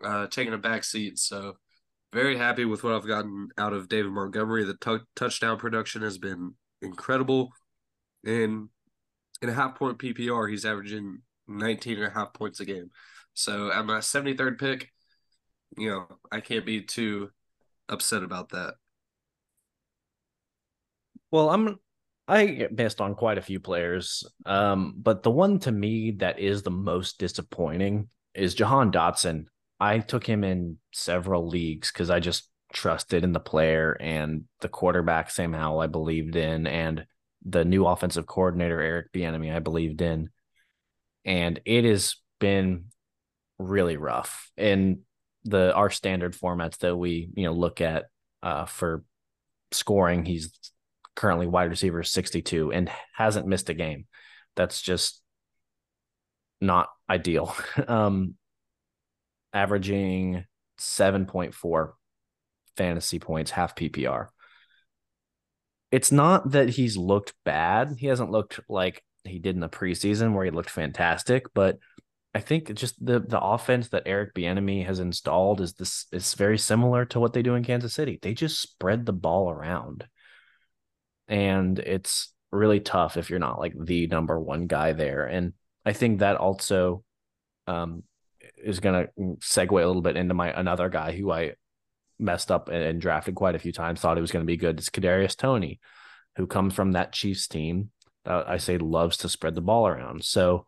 [0.05, 1.19] uh, taking a back seat.
[1.19, 1.55] So
[2.17, 4.65] very happy with what I've gotten out of David Montgomery.
[4.65, 7.51] The t- touchdown production has been incredible.
[8.25, 8.71] And
[9.43, 12.91] in a half point PPR, he's averaging 19 and a half points a game.
[13.35, 14.91] So at my 73rd pick,
[15.77, 17.29] you know, I can't be too
[17.87, 18.77] upset about that.
[21.31, 21.79] Well, I'm
[22.27, 24.25] I missed on quite a few players.
[24.47, 29.49] Um, but the one to me that is the most disappointing is Jahan Dotson.
[29.79, 34.69] I took him in several leagues because I just trusted in the player and the
[34.69, 37.07] quarterback Sam Howell I believed in and
[37.45, 40.31] the new offensive coordinator Eric Bieniemy I believed in.
[41.25, 42.87] And it has been
[43.59, 45.01] really rough in
[45.45, 48.07] the our standard formats that we you know look at
[48.43, 49.05] uh, for
[49.73, 50.25] scoring.
[50.25, 50.51] He's
[51.15, 54.07] currently wide receiver 62 and hasn't missed a game.
[54.55, 55.23] That's just
[56.61, 57.55] not ideal.
[57.89, 58.35] um,
[59.57, 60.45] averaging
[60.79, 61.93] 7.4
[62.77, 64.29] fantasy points, half PPR.
[65.91, 67.97] It's not that he's looked bad.
[67.99, 71.79] He hasn't looked like he did in the preseason where he looked fantastic, but
[72.35, 76.59] I think just the the offense that Eric Bieniemy has installed is this is very
[76.59, 78.19] similar to what they do in Kansas City.
[78.21, 80.07] They just spread the ball around,
[81.29, 85.25] and it's really tough if you're not like the number one guy there.
[85.25, 85.55] And
[85.87, 87.05] I think that also
[87.67, 88.03] um,
[88.67, 91.53] is going to segue a little bit into my another guy who I
[92.19, 94.01] messed up and, and drafted quite a few times.
[94.01, 94.79] Thought he was going to be good.
[94.79, 95.81] It's Kadarius Toney,
[96.37, 97.91] who comes from that Chiefs team
[98.25, 100.25] that I say loves to spread the ball around.
[100.25, 100.67] So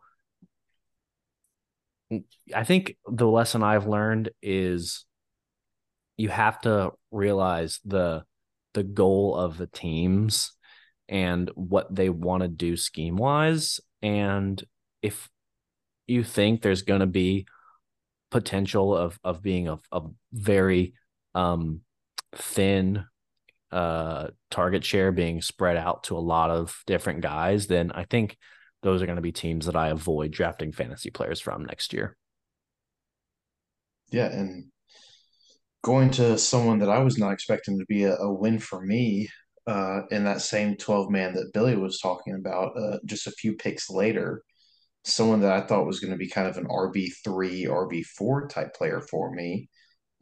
[2.55, 5.05] I think the lesson I've learned is
[6.17, 8.23] you have to realize the
[8.73, 10.53] the goal of the teams
[11.07, 14.63] and what they want to do scheme wise and
[15.01, 15.27] if
[16.07, 17.47] you think there's going to be
[18.31, 20.93] potential of of being a, a very
[21.35, 21.81] um
[22.35, 23.05] thin
[23.71, 28.37] uh target share being spread out to a lot of different guys then i think
[28.81, 32.15] those are going to be teams that I avoid drafting fantasy players from next year.
[34.11, 34.65] Yeah, and
[35.83, 39.27] going to someone that I was not expecting to be a, a win for me
[39.67, 43.55] uh, in that same 12 man that Billy was talking about uh, just a few
[43.55, 44.41] picks later,
[45.03, 49.01] someone that I thought was going to be kind of an RB3, RB4 type player
[49.01, 49.69] for me.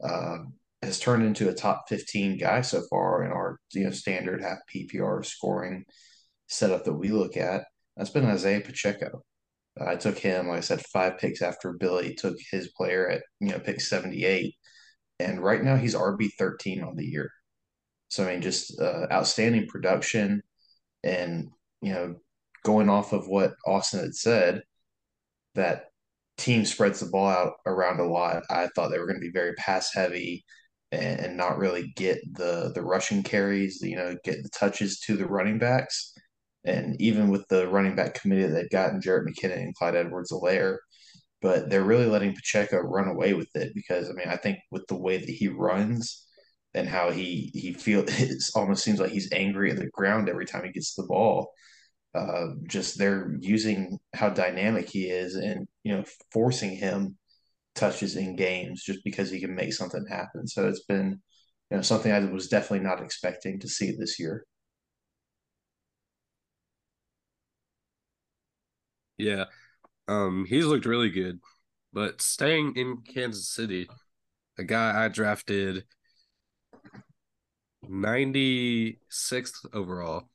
[0.02, 0.38] Uh,
[0.82, 4.58] has turned into a top 15 guy so far in our you know standard half
[4.72, 5.84] PPR scoring
[6.46, 7.64] setup that we look at.
[7.96, 9.22] That's been Isaiah Pacheco.
[9.80, 13.50] I took him, like I said, five picks after Billy took his player at you
[13.50, 14.54] know pick 78,
[15.20, 17.30] and right now he's RB 13 on the year.
[18.08, 20.42] So I mean, just uh, outstanding production,
[21.04, 21.50] and
[21.82, 22.16] you know,
[22.64, 24.62] going off of what Austin had said,
[25.54, 25.86] that
[26.38, 28.42] team spreads the ball out around a lot.
[28.50, 30.44] I thought they were going to be very pass heavy
[30.92, 35.16] and, and not really get the the rushing carries, you know, get the touches to
[35.16, 36.14] the running backs.
[36.64, 40.78] And even with the running back committee that they've gotten Jerick McKinnon and Clyde Edwards-Helaire,
[41.40, 44.86] but they're really letting Pacheco run away with it because I mean I think with
[44.88, 46.26] the way that he runs
[46.74, 50.46] and how he he feels it almost seems like he's angry at the ground every
[50.46, 51.52] time he gets the ball.
[52.14, 57.16] Uh, just they're using how dynamic he is and you know forcing him
[57.74, 60.46] touches in games just because he can make something happen.
[60.46, 61.20] So it's been
[61.70, 64.44] you know something I was definitely not expecting to see this year.
[69.16, 69.44] Yeah.
[70.08, 71.40] Um, he's looked really good.
[71.92, 73.88] But staying in Kansas City,
[74.58, 75.84] a guy I drafted
[77.88, 80.28] 96th overall,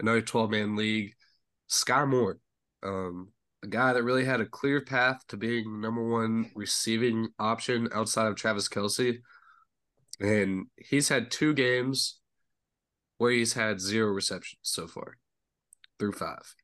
[0.00, 1.14] another 12 man league,
[1.68, 2.38] Skyy Moore.
[2.82, 7.88] Um, a guy that really had a clear path to being number one receiving option
[7.92, 9.18] outside of Travis Kelce.
[10.20, 12.20] And he's had two games
[13.18, 15.16] where he's had zero receptions so far
[15.98, 16.54] through five.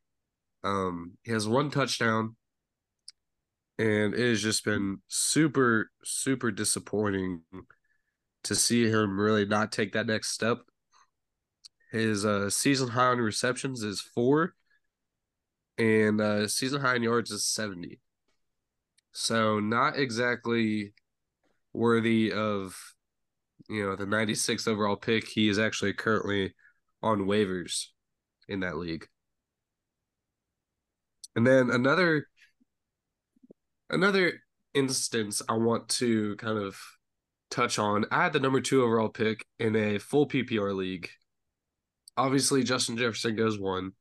[0.62, 2.36] Um, he has one touchdown,
[3.78, 7.42] and it has just been super, super disappointing
[8.44, 10.58] to see him really not take that next step.
[11.92, 14.54] His uh, season high on receptions is four,
[15.78, 18.00] and uh, season high in yards is 70.
[19.12, 20.92] So, not exactly
[21.72, 22.76] worthy of,
[23.68, 25.28] you know, the 96th overall pick.
[25.28, 26.54] He is actually currently
[27.02, 27.86] on waivers
[28.48, 29.06] in that league.
[31.36, 32.28] And then another
[33.90, 34.40] another
[34.74, 36.76] instance I want to kind of
[37.50, 38.04] touch on.
[38.10, 41.08] I had the number two overall pick in a full PPR league.
[42.16, 43.92] Obviously, Justin Jefferson goes one.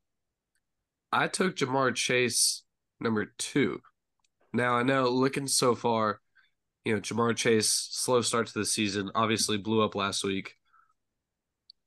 [1.14, 2.64] I took Ja'Marr Chase
[2.98, 3.80] number two.
[4.52, 6.20] Now I know looking so far,
[6.84, 10.56] you know, Ja'Marr Chase, slow start to the season, obviously blew up last week.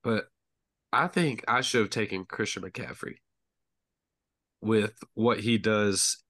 [0.01, 0.27] But
[0.93, 3.15] I think I should have taken Christian McCaffrey
[4.61, 6.23] with what he does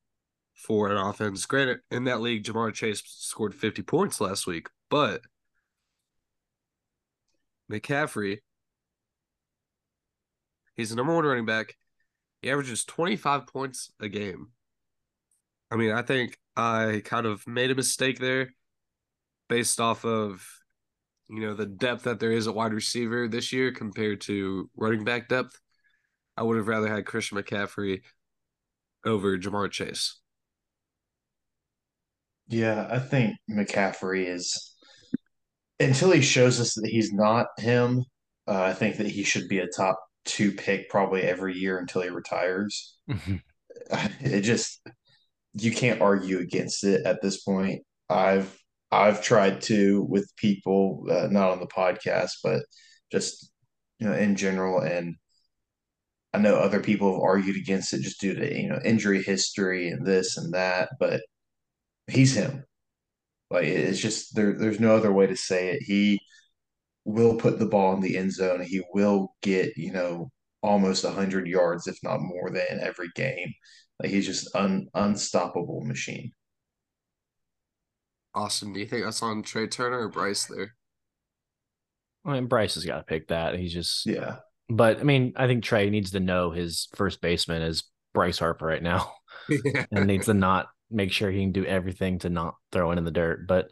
[0.56, 1.46] for an offense.
[1.46, 5.22] Granted, in that league, Ja'Marr Chase scored 50 points last week, but
[7.72, 8.40] McCaffrey,
[10.76, 11.76] he's the number one running back.
[12.50, 14.50] Averages 25 points a game.
[15.72, 18.54] I mean, I think I kind of made a mistake there
[19.50, 20.48] based off of,
[21.30, 25.04] you know, the depth that there is at wide receiver this year compared to running
[25.04, 25.60] back depth.
[26.36, 28.02] I would have rather had Christian McCaffrey
[29.06, 30.20] over Ja'Marr Chase.
[32.48, 34.76] Yeah, I think McCaffrey is
[35.80, 38.04] until he shows us that he's not him.
[38.48, 42.02] Uh, I think that he should be a top two pick probably every year until
[42.02, 42.98] he retires.
[44.20, 44.82] it just
[45.54, 47.84] you can't argue against it at this point.
[48.10, 48.58] I've
[48.92, 52.62] I've tried to with people, uh, not on the podcast, but
[53.12, 53.52] just
[54.00, 55.16] you know in general, and
[56.34, 59.90] I know other people have argued against it just due to you know injury history
[59.90, 61.22] and this and that, but
[62.08, 62.64] he's him.
[63.50, 64.54] Like it's just there.
[64.54, 65.84] There's no other way to say it.
[65.84, 66.20] He
[67.08, 68.62] will put the ball in the end zone.
[68.62, 70.30] He will get you know
[70.62, 73.54] almost hundred yards, if not more, than every game.
[74.02, 76.34] Like he's just un unstoppable machine.
[78.36, 80.76] Austin, do you think that's on Trea Turner or Bryce there?
[82.24, 83.58] I mean, Bryce has got to pick that.
[83.58, 84.38] He's just Yeah,
[84.70, 88.66] But I mean, I think Trey needs to know his first baseman is Bryce Harper
[88.66, 89.12] right now,
[89.50, 89.86] yeah.
[89.92, 93.06] and needs to not make sure he can do everything to not throw it in
[93.06, 93.48] the dirt.
[93.48, 93.72] But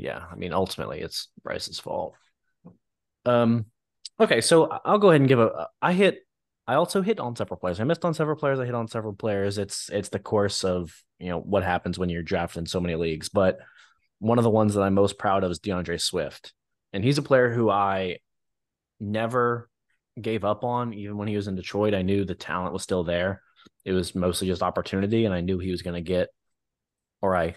[0.00, 2.14] yeah, I mean, ultimately, it's Bryce's fault.
[3.24, 3.66] Um,
[4.18, 5.68] okay, so I'll go ahead and give a.
[5.80, 6.20] I hit.
[6.66, 7.80] I also hit on several players.
[7.80, 8.58] I missed on several players.
[8.58, 9.58] I hit on several players.
[9.58, 12.94] It's it's the course of you know what happens when you're drafted in so many
[12.94, 13.28] leagues.
[13.28, 13.58] But
[14.18, 16.52] one of the ones that I'm most proud of is D'Andre Swift,
[16.92, 18.18] and he's a player who I
[19.00, 19.68] never
[20.20, 20.92] gave up on.
[20.94, 23.42] Even when he was in Detroit, I knew the talent was still there.
[23.84, 26.28] It was mostly just opportunity, and I knew he was going to get,
[27.22, 27.56] or I,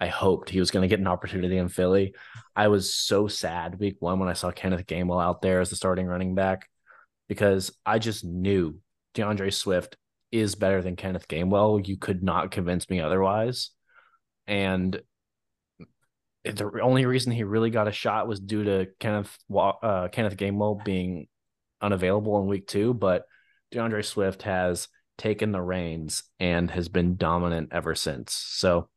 [0.00, 2.14] I hoped he was going to get an opportunity in Philly.
[2.54, 5.76] I was so sad week one when I saw Kenneth Gainwell out there as the
[5.76, 6.68] starting running back
[7.28, 8.78] because I just knew
[9.14, 9.96] D'Andre Swift
[10.30, 11.86] is better than Kenneth Gainwell.
[11.86, 13.70] You could not convince me otherwise.
[14.46, 15.00] And
[16.44, 20.84] the only reason he really got a shot was due to Kenneth uh, Kenneth Gainwell
[20.84, 21.26] being
[21.80, 22.94] unavailable in week two.
[22.94, 23.24] But
[23.70, 24.88] D'Andre Swift has
[25.18, 28.34] taken the reins and has been dominant ever since.
[28.34, 28.88] So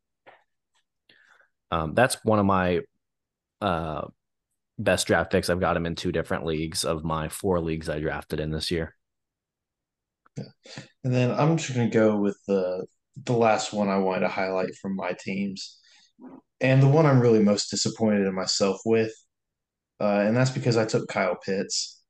[1.72, 2.82] um, that's one of my
[3.62, 4.08] uh,
[4.78, 5.50] best draft picks.
[5.50, 8.72] I've got him in two different leagues of my four leagues I drafted in this
[8.72, 8.96] year.
[10.38, 10.84] Yeah.
[11.04, 12.86] and then I'm just gonna go with the
[13.26, 15.78] the last one I wanted to highlight from my teams,
[16.62, 19.12] and the one I'm really most disappointed in myself with,
[20.00, 22.02] uh, and that's because I took Kyle Pitts.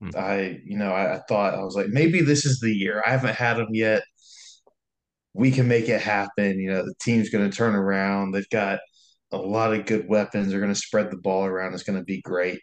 [0.00, 0.10] Hmm.
[0.16, 3.02] I, you know, I, I thought I was like, maybe this is the year.
[3.04, 4.02] I haven't had him yet.
[5.32, 6.60] We can make it happen.
[6.60, 8.32] You know, the team's going to turn around.
[8.32, 8.78] They've got
[9.34, 10.50] a lot of good weapons.
[10.50, 11.74] They're going to spread the ball around.
[11.74, 12.60] It's going to be great.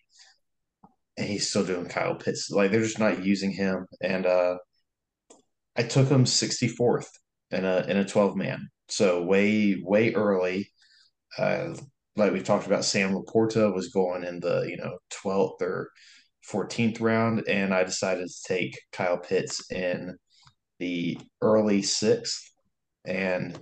[1.18, 2.50] And he's still doing Kyle Pitts.
[2.50, 3.86] Like they're just not using him.
[4.02, 4.58] And uh,
[5.76, 7.08] I took him 64th
[7.52, 8.70] in a in a 12 man.
[8.90, 10.72] So way way early.
[11.38, 11.76] Uh,
[12.18, 15.92] like we talked about, Sam LaPorta was going in the you know 12th or
[16.52, 20.18] 14th round, and I decided to take Kyle Pitts in
[20.80, 22.52] the early sixth,
[23.06, 23.58] and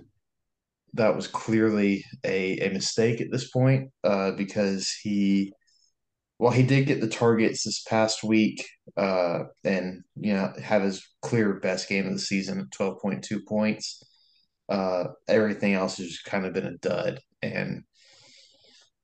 [0.94, 5.52] that was clearly a, a mistake at this point uh, because he,
[6.38, 8.66] well, he did get the targets this past week
[8.96, 14.02] uh, and, you know, have his clear best game of the season at 12.2 points.
[14.68, 17.20] Uh, everything else has just kind of been a dud.
[17.42, 17.84] And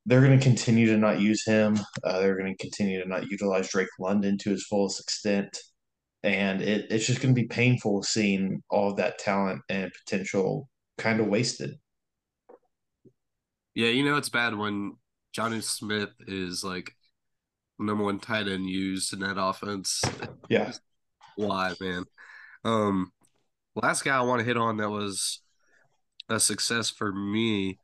[0.07, 1.79] they're going to continue to not use him.
[2.05, 5.59] Uh, they're going to continue to not utilize Drake London to his fullest extent.
[6.23, 10.69] And it, it's just going to be painful seeing all of that talent and potential
[10.99, 11.79] kind of wasted.
[13.75, 14.97] Yeah, you know it's bad when
[15.37, 16.93] Jonnu Smith is like
[17.79, 20.03] number one tight end used in that offense.
[20.49, 20.71] Yeah.
[21.35, 22.05] Why, man?
[22.65, 23.11] Um,
[23.75, 25.43] last guy I want to hit on that was
[26.29, 27.81] a success for me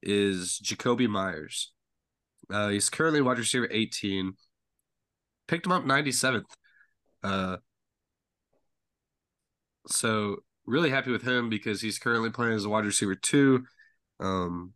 [0.00, 1.72] is Jakobi Meyers.
[2.48, 4.34] Uh, he's currently wide receiver 18.
[5.48, 6.44] Picked him up 97th.
[7.24, 7.56] Uh,
[9.88, 10.36] so
[10.66, 13.64] really happy with him because he's currently playing as a wide receiver two.
[14.20, 14.72] Um,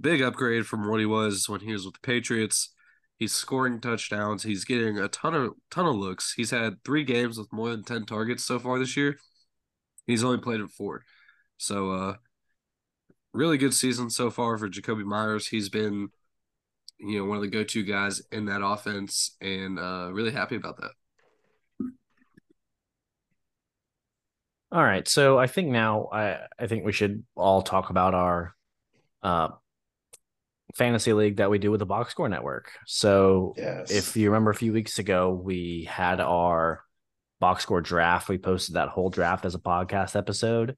[0.00, 2.72] big upgrade from what he was when he was with the Patriots.
[3.16, 4.44] He's scoring touchdowns.
[4.44, 6.34] He's getting a ton of ton of looks.
[6.36, 9.18] He's had three games with more than ten targets so far this year.
[10.06, 11.02] He's only played in four,
[11.56, 12.16] so uh,
[13.32, 15.48] really good season so far for Jakobi Meyers.
[15.48, 16.08] He's been,
[16.98, 20.78] you know, one of the go-to guys in that offense, and uh, really happy about
[20.78, 20.92] that.
[24.70, 28.54] All right, so I think now I I think we should all talk about our
[29.22, 29.48] uh
[30.76, 32.70] fantasy league that we do with the Box Score Network.
[32.86, 33.90] So Yes.
[33.90, 36.84] if you remember a few weeks ago, we had our
[37.40, 38.28] box score draft.
[38.28, 40.76] We posted that whole draft as a podcast episode.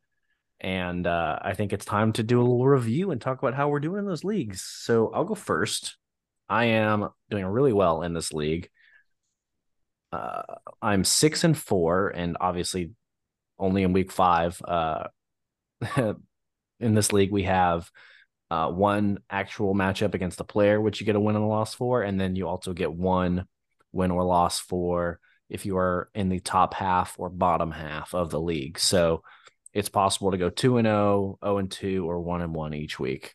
[0.61, 3.69] And uh, I think it's time to do a little review and talk about how
[3.69, 4.63] we're doing in those leagues.
[4.63, 5.97] So I'll go first.
[6.49, 8.69] I am doing really well in this league.
[10.13, 10.43] Uh,
[10.83, 12.91] I'm six and four, and obviously
[13.61, 14.61] only in week five.
[14.67, 15.05] Uh,
[16.81, 17.89] in this league, we have
[18.51, 21.75] uh, one actual matchup against a player, which you get a win and a loss
[21.75, 23.47] for, and then you also get one
[23.93, 28.31] win or loss for if you are in the top half or bottom half of
[28.31, 28.79] the league.
[28.79, 29.23] So
[29.73, 32.99] it's possible to go 2 and 0, 0 and 2 or 1 and 1 each
[32.99, 33.35] week.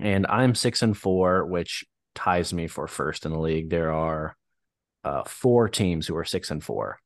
[0.00, 3.70] And I'm 6 and 4, which ties me for first in the league.
[3.70, 4.36] There are
[5.04, 6.98] uh, four teams who are 6 and 4.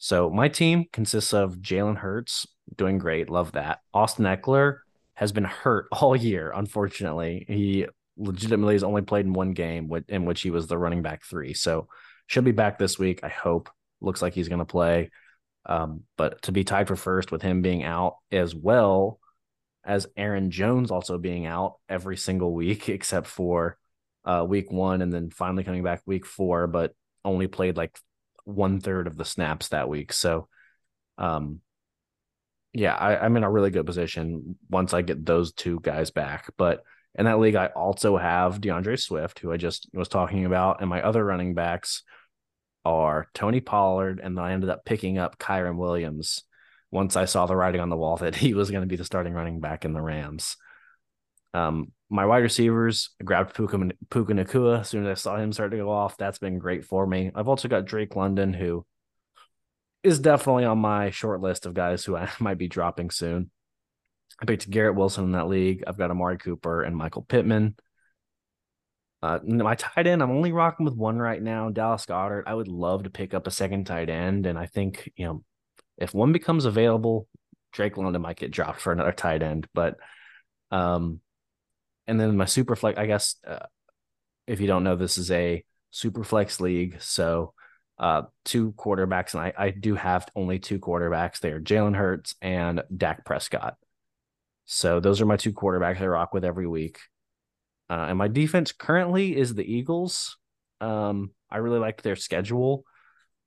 [0.00, 3.80] So my team consists of Jalen Hurts, doing great, love that.
[3.92, 4.78] Austin Ekeler
[5.12, 7.44] has been hurt all year, unfortunately.
[7.46, 7.86] He
[8.16, 11.52] legitimately has only played in one game in which he was the running back three.
[11.52, 11.88] So
[12.26, 13.68] should be back this week, I hope.
[14.00, 15.10] Looks like he's going to play.
[15.66, 19.20] Um, but to be tied for first with him being out as well
[19.84, 23.76] as Aaron Jones also being out every single week except for
[24.24, 27.98] uh, week one and then finally coming back week four, but only played like
[28.44, 30.12] one third of the snaps that week.
[30.12, 30.48] So,
[31.18, 31.60] um,
[32.72, 36.50] yeah, I, I'm in a really good position once I get those two guys back.
[36.56, 36.82] But
[37.18, 40.88] in that league, I also have D'Andre Swift, who I just was talking about, and
[40.88, 42.02] my other running backs
[42.84, 46.44] are Tony Pollard, and then I ended up picking up Kyren Williams
[46.90, 49.04] once I saw the writing on the wall that he was going to be the
[49.04, 50.56] starting running back in the Rams.
[51.52, 53.78] Um, my wide receivers, I grabbed Puka,
[54.10, 56.16] Puka Nacua as soon as I saw him start to go off.
[56.16, 57.30] That's been great for me.
[57.34, 58.84] I've also got Drake London, who
[60.02, 63.50] is definitely on my short list of guys who I might be dropping soon.
[64.42, 65.84] I picked Garrett Wilson in that league.
[65.86, 67.76] I've got Amari Cooper and Michael Pittman.
[69.22, 72.44] Uh, my tight end, I'm only rocking with one right now, Dallas Goedert.
[72.46, 75.44] I would love to pick up a second tight end, and I think you know
[75.98, 77.28] if one becomes available,
[77.72, 79.68] Drake London might get dropped for another tight end.
[79.74, 79.96] But
[80.70, 81.20] um,
[82.06, 83.66] and then my super flex, I guess, uh,
[84.46, 87.54] if you don't know, this is a super flex league, so
[87.98, 92.34] uh, two quarterbacks, and I I do have only two quarterbacks They are Jalen Hurts
[92.40, 93.76] and Dak Prescott.
[94.64, 96.98] So those are my two quarterbacks I rock with every week.
[97.90, 100.38] Uh, and my defense currently is the Eagles.
[100.80, 102.84] Um, I really like their schedule.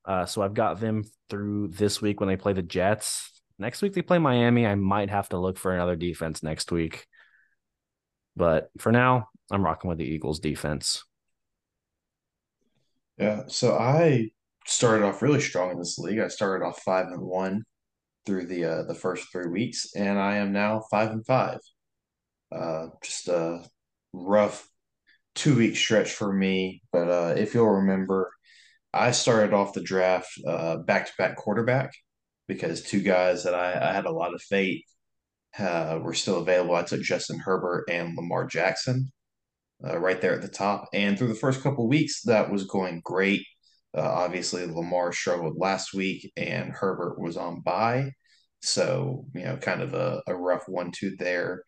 [0.04, 3.42] Uh, so I've got them through this week when they play the Jets.
[3.58, 4.66] Next week they play Miami.
[4.66, 7.06] I might have to look for another defense next week.
[8.36, 11.04] But for now, I'm rocking with the Eagles defense.
[13.18, 14.30] Yeah, so I
[14.66, 16.18] started off really strong in this league.
[16.18, 17.62] I started off five and one
[18.26, 21.58] through the uh, the first three weeks, and I am now five and five.
[22.50, 23.64] Uh, just a
[24.12, 24.68] rough
[25.34, 26.82] two week stretch for me.
[26.92, 28.32] But uh, if you'll remember,
[28.92, 31.92] I started off the draft back to back quarterback
[32.48, 34.84] because two guys that I, I had a lot of faith
[35.58, 36.74] uh, were still available.
[36.74, 39.10] I took Justin Herbert and Lamar Jackson
[39.86, 40.88] uh, right there at the top.
[40.92, 43.46] And through the first couple weeks, that was going great.
[43.96, 48.10] Uh, obviously, Lamar struggled last week, and Herbert was on bye.
[48.60, 51.64] So, you know, kind of a, a rough one two there.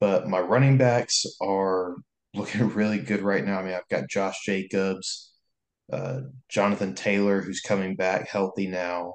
[0.00, 1.96] But my running backs are
[2.34, 3.58] looking really good right now.
[3.58, 5.32] I mean, I've got Josh Jacobs,
[5.92, 9.14] uh, Jonathan Taylor, who's coming back healthy now,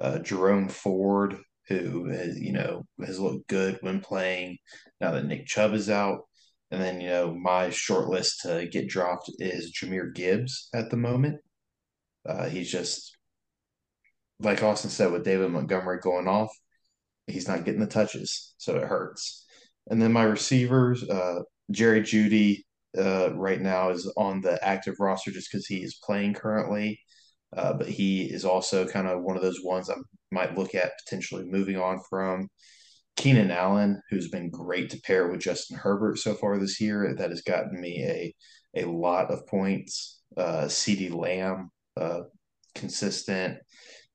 [0.00, 1.38] uh, Jerome Ford,
[1.78, 4.58] who has, you know has looked good when playing
[5.00, 6.20] now that Nick Chubb is out.
[6.70, 10.96] And then, you know, my short list to get dropped is Jahmyr Gibbs at the
[10.96, 11.40] moment.
[12.28, 13.16] Uh, he's just,
[14.38, 16.50] like Austin said, with David Montgomery going off,
[17.26, 19.46] he's not getting the touches, so it hurts.
[19.88, 21.40] And then my receivers, uh,
[21.72, 22.64] Jerry Jeudy,
[22.96, 27.00] uh, right now is on the active roster just because he is playing currently.
[27.56, 29.94] Uh, but he is also kind of one of those ones I
[30.30, 32.48] might look at potentially moving on from.
[33.16, 37.30] Keenan Allen, who's been great to pair with Justin Herbert so far this year, that
[37.30, 38.34] has gotten me a
[38.74, 40.20] a lot of points.
[40.36, 42.20] Uh, CeeDee Lamb, uh,
[42.74, 43.58] consistent.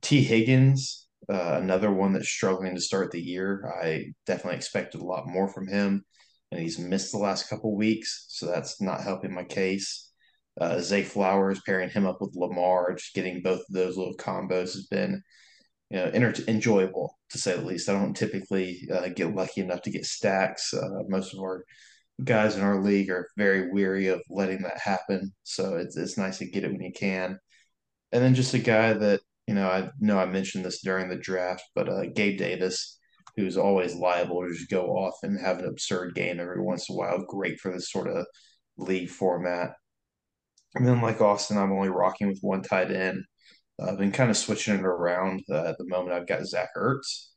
[0.01, 3.72] Tee Higgins, uh, another one that's struggling to start the year.
[3.82, 6.05] I definitely expected a lot more from him,
[6.51, 10.11] and he's missed the last couple weeks, so that's not helping my case.
[10.59, 14.74] Uh, Zay Flowers pairing him up with Lamar, just getting both of those little combos
[14.74, 15.22] has been
[15.90, 17.90] you know, enjoyable to say the least.
[17.90, 20.74] I don't typically uh, get lucky enough to get stacks.
[20.74, 21.64] Uh, most of our
[22.24, 26.40] guys in our league are very weary of letting that happen, so it's it's nice
[26.40, 27.40] to get it when you can.
[28.12, 31.16] And then just a guy that you know, I know I mentioned this during the
[31.16, 33.00] draft, but uh, Gabe Davis,
[33.36, 36.96] who's always liable to just go off and have an absurd game every once in
[36.96, 38.26] a while, great for this sort of
[38.78, 39.74] league format.
[40.74, 43.24] And then, like Austin, I'm only rocking with one tight end.
[43.80, 45.44] I've been kind of switching it around.
[45.50, 47.30] Uh, at the moment, I've got Zach Ertz,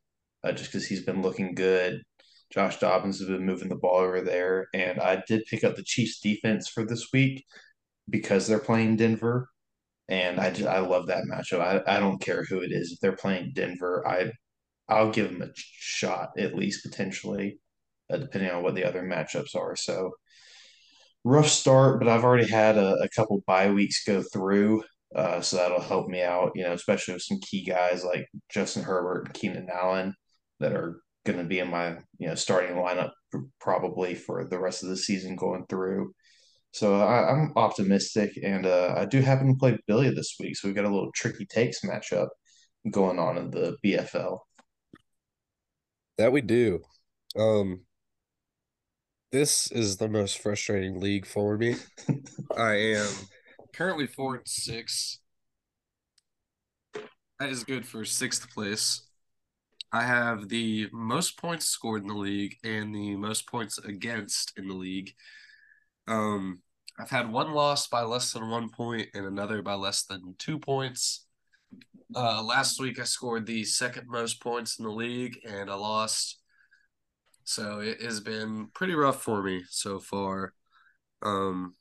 [0.44, 2.02] uh, just because he's been looking good.
[2.50, 5.82] Josh Dobbins has been moving the ball over there, and I did pick up the
[5.82, 7.44] Chiefs defense for this week
[8.08, 9.48] because they're playing Denver,
[10.08, 11.60] and I just I love that matchup.
[11.60, 14.06] I, I don't care who it is if they're playing Denver.
[14.06, 14.32] I
[14.88, 17.58] I'll give them a shot at least potentially,
[18.10, 19.76] uh, depending on what the other matchups are.
[19.76, 20.12] So
[21.24, 24.84] rough start, but I've already had a, a couple bye weeks go through.
[25.14, 28.82] Uh, so that'll help me out, you know, especially with some key guys like Justin
[28.82, 30.14] Herbert and Keenan Allen
[30.60, 33.12] that are going to be in my, you know, starting lineup
[33.60, 36.12] probably for the rest of the season going through.
[36.72, 40.68] So I, am optimistic, and uh, I do happen to play Billy this week, so
[40.68, 42.28] we've got a little tricky takes matchup.
[42.90, 44.38] going on in the BFL.
[46.18, 46.80] That we do.
[47.36, 47.82] Um,
[49.32, 51.76] this is the most frustrating league for me.
[52.56, 53.08] I am
[53.72, 55.18] currently four and six.
[57.38, 59.02] That is good for sixth place.
[59.92, 64.68] I have the most points scored in the league and the most points against in
[64.68, 65.14] the league.
[66.06, 66.60] Um,
[66.98, 70.58] I've had one loss by less than one point and another by less than two
[70.58, 71.26] points.
[72.14, 76.40] Uh, last week I scored the second most points in the league and I lost.
[77.44, 80.52] So it has been pretty rough for me so far.
[81.22, 81.74] Um,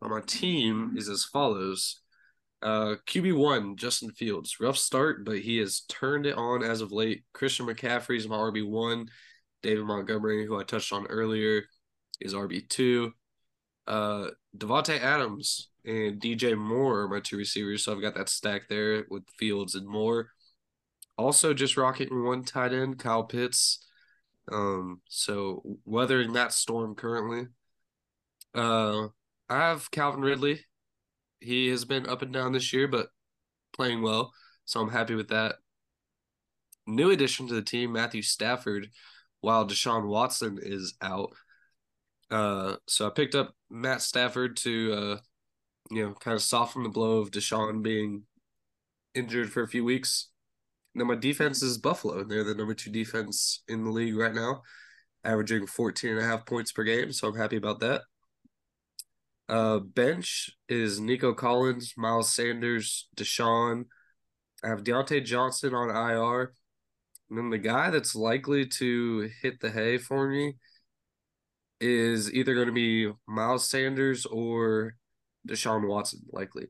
[0.00, 2.00] my team is as follows.
[2.62, 4.56] Uh, QB one, Justin Fields.
[4.60, 7.24] Rough start, but he has turned it on as of late.
[7.32, 9.08] Christian McCaffrey is my RB one.
[9.62, 11.64] David Montgomery, who I touched on earlier,
[12.20, 13.12] is RB two.
[13.86, 18.68] Uh, Davante Adams and DJ Moore are my two receivers, so I've got that stack
[18.68, 20.30] there with Fields and Moore.
[21.16, 23.86] Also, just rocketing one tight end, Kyle Pitts.
[24.50, 27.48] Um, so weathering that storm currently.
[28.54, 29.08] Uh,
[29.48, 30.64] I have Calvin Ridley.
[31.40, 33.08] He has been up and down this year, but
[33.72, 34.32] playing well,
[34.64, 35.56] so I'm happy with that.
[36.86, 38.90] New addition to the team, Matthew Stafford,
[39.40, 41.32] while Deshaun Watson is out.
[42.30, 45.16] Uh, so I picked up Matt Stafford to, uh,
[45.90, 48.22] you know, kind of soften the blow of Deshaun being
[49.14, 50.30] injured for a few weeks.
[50.94, 52.24] Now my defense is Buffalo.
[52.24, 54.62] They're the number two defense in the league right now,
[55.24, 57.12] averaging 14 and a half points per game.
[57.12, 58.02] So I'm happy about that.
[59.48, 63.84] Uh, bench is Nico Collins, Miles Sanders, Deshaun.
[64.64, 66.52] I have Diontae Johnson on IR.
[67.28, 70.54] And then the guy that's likely to hit the hay for me
[71.80, 74.94] is either going to be Miles Sanders or
[75.46, 76.66] Deshaun Watson, likely.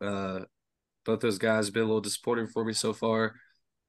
[0.00, 0.40] Uh,
[1.04, 3.34] both those guys have been a little disappointing for me so far.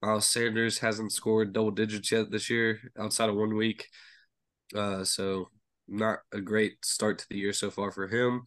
[0.01, 3.87] Miles Sanders hasn't scored double digits yet this year outside of one week.
[4.73, 5.49] Uh, so
[5.89, 8.43] not a great start to the year so far for him.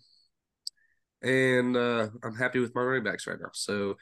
[1.23, 3.51] And uh, I'm happy with my running backs right now.
[3.53, 3.97] So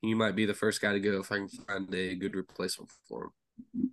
[0.00, 2.90] he might be the first guy to go if I can find a good replacement
[3.08, 3.90] for him.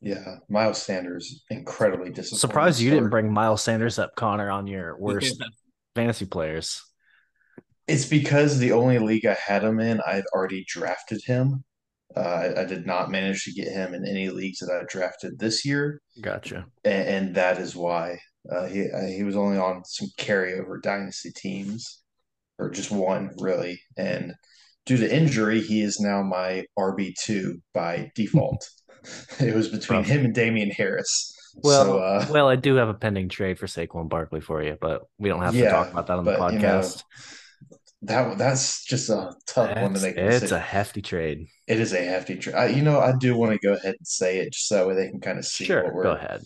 [0.00, 2.38] Yeah, Miles Sanders incredibly disappointing.
[2.38, 5.42] Surprised you didn't bring Miles Sanders up, Connor, on your worst
[5.94, 6.82] fantasy players.
[7.86, 11.64] It's because the only league I had him in, I'd already drafted him.
[12.16, 15.38] Uh, I, I did not manage to get him in any leagues that I drafted
[15.38, 16.66] this year, Gotcha.
[16.84, 18.18] and, and that is why
[18.50, 22.02] uh, he uh, he was only on some carryover dynasty teams,
[22.58, 23.80] or just one really.
[23.96, 24.34] And
[24.86, 28.68] due to injury, he is now my RB two by default.
[29.40, 31.32] it was between him and Damien Harris.
[31.62, 34.76] Well, so, uh, well, I do have a pending trade for Saquon Barkley for you,
[34.80, 37.02] but we don't have to Yeah, talk about that on the but, you know, podcast.
[38.06, 40.16] That that's just a tough one to make.
[40.16, 41.46] it's a hefty trade.
[41.66, 42.76] It is a hefty trade.
[42.76, 44.94] You know, I do want to go ahead and say it just so that way
[44.94, 46.02] they can kind of see Sure, what we're.
[46.04, 46.42] go ahead.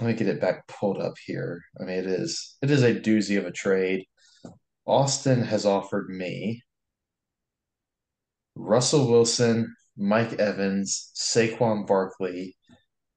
[0.00, 1.62] Let me get it back pulled up here.
[1.80, 4.06] I mean, it is it is a doozy of a trade.
[4.86, 6.62] Austin has offered me
[8.54, 12.56] Russell Wilson, Mike Evans, Saquon Barkley,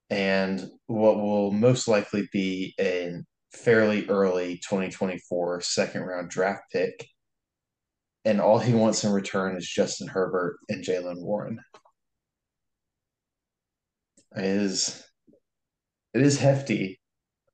[0.09, 3.13] and what will most likely be a
[3.53, 7.07] fairly early 2024 second round draft pick.
[8.23, 11.59] And all he wants in return is Justin Herbert and Jaylen Warren.
[14.35, 15.03] It is
[16.13, 16.99] it is hefty.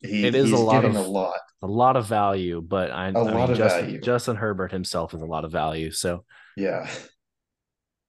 [0.02, 1.40] He, It is he's a lot of- a lot.
[1.64, 4.00] A lot of value, but I, I lot mean, of Justin, value.
[4.02, 5.90] Justin Herbert himself is a lot of value.
[5.92, 6.24] So
[6.56, 6.88] Yeah.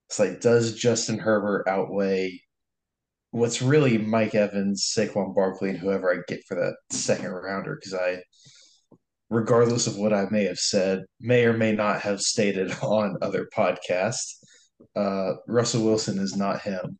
[0.08, 2.42] It's like, does Justin Herbert outweigh
[3.30, 7.76] what's really Mike Evans, Saquon Barkley, and whoever I get for that second rounder?
[7.76, 8.22] Because I,
[9.30, 13.48] regardless of what I may have said, may or may not have stated on other
[13.56, 14.34] podcasts,
[14.96, 16.98] uh, Russell Wilson is not him.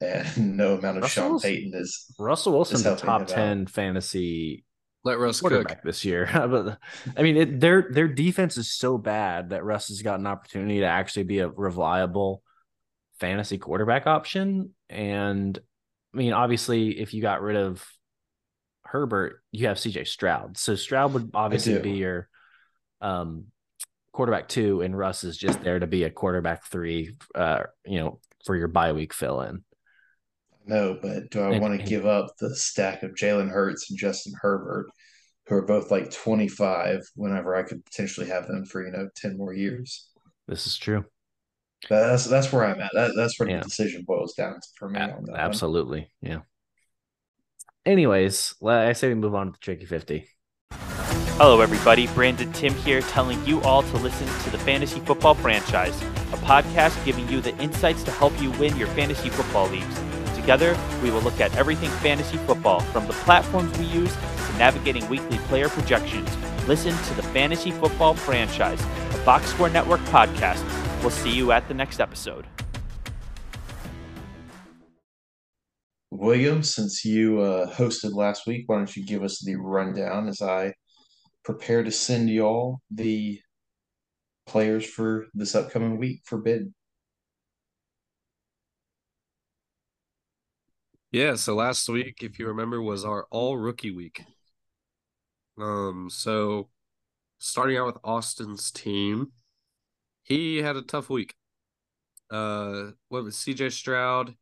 [0.00, 2.12] And no amount of Russell Sean Payton is.
[2.18, 3.28] Russell Wilson a helping top him out.
[3.28, 4.64] ten fantasy
[5.04, 5.76] Let Russ cook.
[5.84, 6.28] this year.
[6.34, 6.78] But,
[7.16, 10.80] I mean, it, their their defense is so bad that Russ has got an opportunity
[10.80, 12.42] to actually be a reliable
[13.20, 14.74] fantasy quarterback option.
[14.88, 15.58] And
[16.12, 17.84] I mean, obviously, if you got rid of
[18.84, 20.56] Herbert, you have CJ Stroud.
[20.56, 22.28] So Stroud would obviously be your
[23.00, 23.46] um,
[24.12, 27.16] quarterback two, and Russ is just there to be a quarterback three.
[27.34, 29.64] Uh, you know, for your bye week fill in.
[30.66, 34.32] No, but do I want to give up the stack of Jalen Hurts and Justin
[34.40, 34.86] Herbert,
[35.46, 39.36] who are both like 25, whenever I could potentially have them for, you know, 10
[39.36, 40.08] more years?
[40.48, 41.04] This is true.
[41.88, 42.90] That's that's where I'm at.
[42.94, 43.58] That, that's where Yeah.
[43.58, 45.40] the decision boils down to for me A- on that one.
[45.40, 46.10] Absolutely.
[46.20, 46.40] Yeah.
[47.86, 50.28] Anyways, I say we move on to the tricky 50.
[51.36, 52.06] Hello, everybody.
[52.08, 56.00] Brandon Tim here, telling you all to listen to the Fantasy Football Franchise,
[56.32, 60.00] a podcast giving you the insights to help you win your fantasy football leagues.
[60.36, 65.06] Together, we will look at everything fantasy football, from the platforms we use to navigating
[65.08, 66.28] weekly player projections.
[66.68, 68.80] Listen to the Fantasy Football Franchise,
[69.14, 70.62] a Box Score Network podcast.
[71.04, 72.46] We'll see you at the next episode.
[76.10, 80.40] William, since you uh, hosted last week, why don't you give us the rundown as
[80.40, 80.72] I
[81.44, 83.38] prepare to send y'all the
[84.46, 86.72] players for this upcoming week for bid?
[91.12, 94.24] Yeah, so last week, if you remember, was our all rookie week.
[95.58, 96.70] Um, so
[97.38, 99.32] starting out with Austin's team,
[100.24, 101.34] he had a tough week.
[102.30, 104.34] Uh, what was CJ Stroud,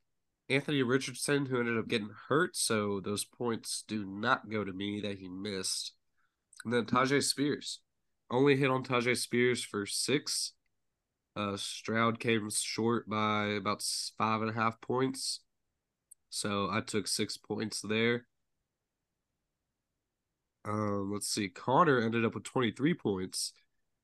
[0.49, 5.01] Anthony Richardson, who ended up getting hurt, so those points do not go to me
[5.01, 5.93] that he missed.
[6.65, 7.81] And then Tyjae Spears.
[8.31, 10.53] Only hit on Tyjae Spears for six.
[11.35, 13.83] Uh, Stroud came short by about
[14.17, 15.41] five and a half points.
[16.31, 18.27] So I took six points there.
[20.65, 21.49] Um, let's see.
[21.49, 23.53] Connor ended up with 23 points.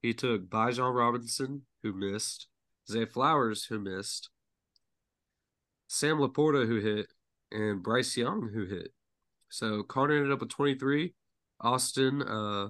[0.03, 2.49] He took Bijan Robinson, who missed,
[2.91, 4.31] Zay Flowers, who missed,
[5.89, 7.07] Sam LaPorta, who hit,
[7.51, 8.93] and Bryce Young, who hit.
[9.49, 11.14] So Connor ended up with 23.
[11.61, 12.68] Austin uh,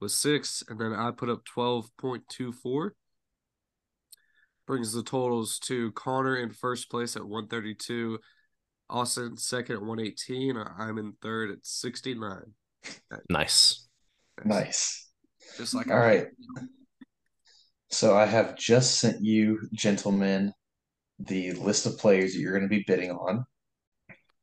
[0.00, 2.90] was six, and then I put up 12.24.
[4.66, 8.18] Brings the totals to Connor in first place at 132,
[8.90, 10.56] Austin second at 118.
[10.56, 12.40] I'm in third at 69.
[13.30, 13.86] Nice.
[14.44, 15.08] Nice.
[15.56, 16.26] Just like All right.
[17.96, 20.52] So I have just sent you, gentlemen,
[21.18, 23.46] the list of players that you're going to be bidding on.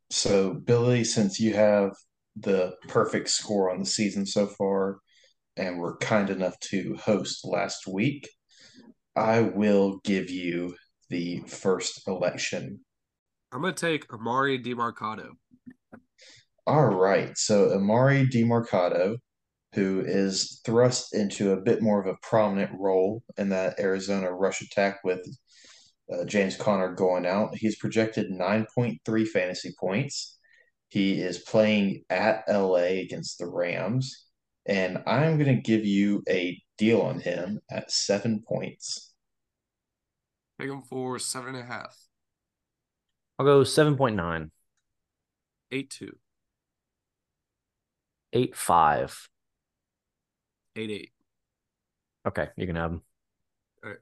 [0.09, 1.91] So, Billy, since you have
[2.35, 4.97] the perfect score on the season so far
[5.55, 8.27] and were kind enough to host last week,
[9.15, 10.73] I will give you
[11.11, 12.79] the first election.
[13.51, 15.29] I'm gonna take Emari Demercado.
[16.65, 17.37] All right.
[17.37, 19.17] So Emari Demercado,
[19.73, 24.61] who is thrust into a bit more of a prominent role in that Arizona rush
[24.61, 25.25] attack with
[26.11, 30.37] uh, James Conner going out, he's projected 9.3 fantasy points.
[30.89, 34.27] He is playing at LA against the Rams,
[34.67, 39.13] and I'm going to give you a deal on him at seven points.
[40.59, 41.97] Take him for seven and a half.
[43.39, 44.51] I'll go 7.9,
[45.71, 46.15] Eight two.
[48.31, 49.29] 8 5.
[50.75, 51.11] Eight eight.
[52.27, 53.01] Okay, you can have them.
[53.83, 53.99] All right.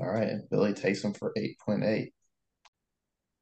[0.00, 0.32] All right.
[0.50, 2.12] Billy takes him for 8.8.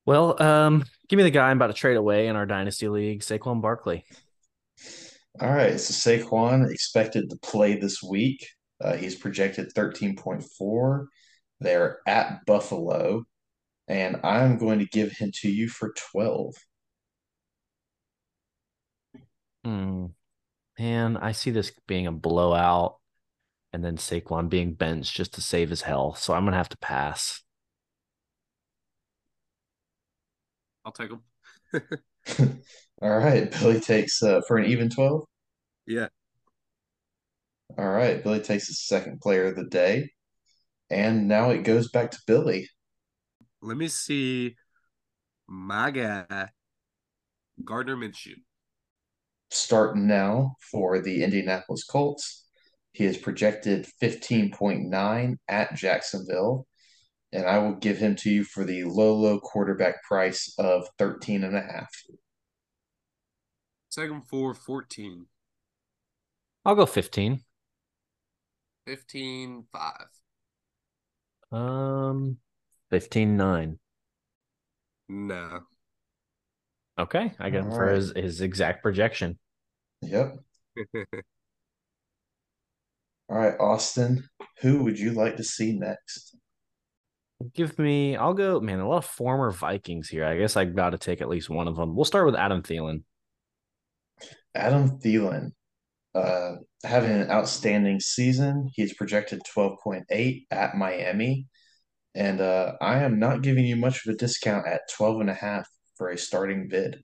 [0.06, 3.20] Well, um, give me the guy I'm about to trade away in our dynasty league,
[3.20, 4.04] Saquon Barkley.
[5.40, 8.46] All right, so Saquon expected to play this week.
[8.80, 11.06] Uh, he's projected 13.4.
[11.60, 13.24] They're at Buffalo,
[13.86, 16.54] and I'm going to give him to you for 12.
[19.64, 20.06] Hmm.
[20.78, 22.98] Man, I see this being a blowout
[23.72, 26.18] and then Saquon being benched just to save his health.
[26.18, 27.42] So I'm gonna have to pass.
[30.84, 31.22] I'll take him.
[33.02, 35.24] All right, Billy takes uh, for an even 12.
[35.86, 36.08] Yeah.
[37.76, 40.10] All right, Billy takes the second player of the day.
[40.90, 42.70] And now it goes back to Billy.
[43.60, 44.56] Let me see
[45.46, 46.48] my guy,
[47.64, 48.36] Gardner Minshew.
[49.50, 52.44] Starting now for the Indianapolis Colts.
[52.92, 56.66] He is projected 15.9 at Jacksonville.
[57.32, 61.44] And I will give him to you for the low, low quarterback price of 13
[61.44, 61.90] and a half.
[63.90, 65.26] Take him for 14.
[66.64, 67.40] I'll go 15.
[68.86, 69.92] 15 5.
[71.50, 72.38] Um
[72.90, 73.78] 15 9.
[75.08, 75.60] No.
[76.98, 77.94] Okay, I get him for right.
[77.94, 79.38] his, his exact projection.
[80.02, 80.36] Yep.
[83.30, 84.28] All right, Austin,
[84.62, 86.34] who would you like to see next?
[87.54, 90.24] Give me, I'll go, man, a lot of former Vikings here.
[90.24, 91.94] I guess I got to take at least one of them.
[91.94, 93.02] We'll start with Adam Thielen.
[94.54, 95.52] Adam Thielen,
[96.14, 98.70] uh, having an outstanding season.
[98.74, 101.46] He's projected 12.8 at Miami.
[102.14, 105.34] And uh, I am not giving you much of a discount at 12 and a
[105.34, 105.68] half
[105.98, 107.02] for a starting bid.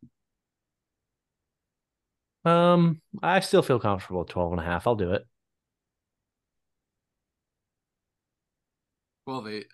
[2.45, 4.87] Um, I still feel comfortable at 12 and a half.
[4.87, 5.27] I'll do it.
[9.27, 9.67] 12 8.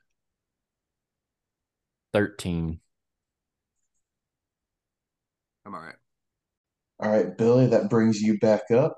[2.14, 2.81] 13.
[5.66, 5.95] I'm all right.
[6.99, 8.97] All right, Billy, that brings you back up.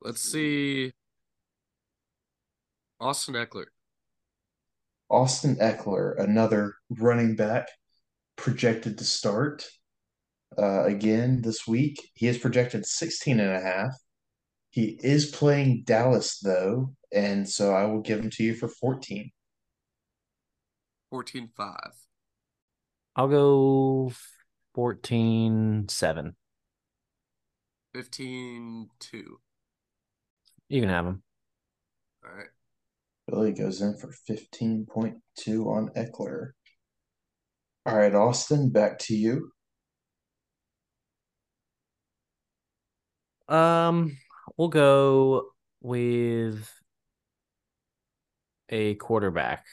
[0.00, 0.92] Let's see.
[3.00, 3.66] Austin Ekeler.
[5.08, 7.66] Austin Ekeler, another running back
[8.40, 9.66] projected to start
[10.58, 12.10] uh, again this week.
[12.14, 13.92] He is projected 16 and a half.
[14.70, 19.30] He is playing Dallas though, and so I will give him to you for 14.
[21.10, 21.76] 14 5.
[23.16, 24.12] I'll go
[24.74, 26.36] 14 7.
[27.94, 29.38] 15 2.
[30.68, 31.22] You can have him.
[32.24, 32.46] All right.
[33.26, 36.52] Billy goes in for 15.2 on Ekeler.
[37.86, 39.52] All right, Austin, back to you.
[43.48, 44.16] Um,
[44.56, 45.48] we'll go
[45.80, 46.70] with
[48.68, 49.64] a quarterback.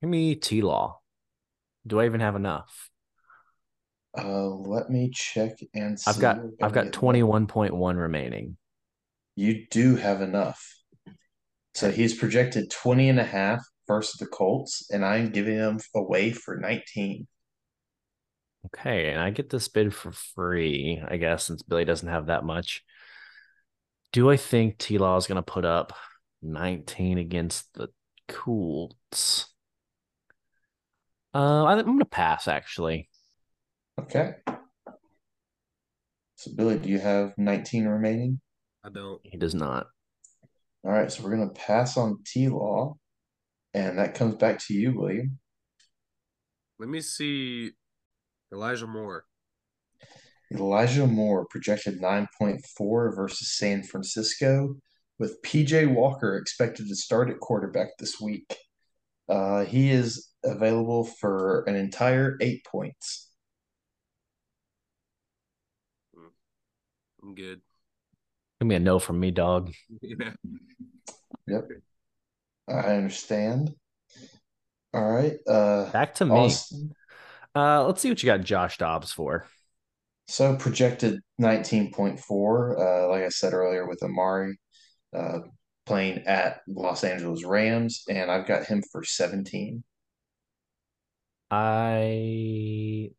[0.00, 1.00] Give me T Law.
[1.86, 2.90] Do I even have enough?
[4.16, 6.10] Uh, let me check and see.
[6.10, 8.56] I've got I've got twenty one point one remaining.
[9.36, 10.62] You do have enough.
[11.74, 16.32] So he's projected 20 and a half versus the Colts, and I'm giving them away
[16.32, 17.26] for 19.
[18.66, 22.44] Okay, and I get this bid for free, I guess, since Billy doesn't have that
[22.44, 22.82] much.
[24.12, 25.92] Do I think T Law is going to put up
[26.42, 27.88] 19 against the
[28.28, 29.46] Colts?
[31.34, 33.08] Uh, I'm going to pass, actually.
[34.00, 34.34] Okay.
[36.36, 38.40] So, Billy, do you have 19 remaining?
[38.84, 39.20] I don't.
[39.24, 39.86] He does not.
[40.84, 42.96] All right, so we're going to pass on T Law,
[43.74, 45.38] and that comes back to you, William.
[46.78, 47.72] Let me see
[48.52, 49.24] Elijah Moore.
[50.52, 54.76] Elijah Moore projected 9.4 versus San Francisco,
[55.18, 58.56] with PJ Walker expected to start at quarterback this week.
[59.28, 63.30] Uh, he is available for an entire eight points.
[67.22, 67.62] I'm good.
[68.60, 69.72] Give me a no from me, dog.
[70.02, 70.32] Yeah.
[71.46, 71.68] Yep.
[72.68, 73.74] I understand.
[74.92, 75.36] All right.
[75.46, 76.54] Uh, Back to me.
[77.54, 79.46] Uh, let's see what you got Josh Dobbs for.
[80.26, 84.58] So projected 19.4, uh, like I said earlier, with Amari
[85.14, 85.40] uh,
[85.86, 89.84] playing at Los Angeles Rams, and I've got him for 17.
[91.50, 93.10] I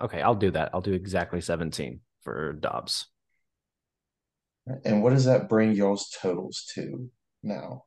[0.00, 0.70] okay, I'll do that.
[0.72, 3.08] I'll do exactly 17 for Dobbs.
[4.84, 7.08] And what does that bring y'all's totals to
[7.42, 7.84] now?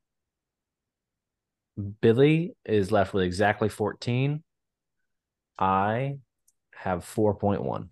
[1.79, 4.43] Billy is left with exactly 14.
[5.57, 6.17] I
[6.75, 7.89] have 4.1.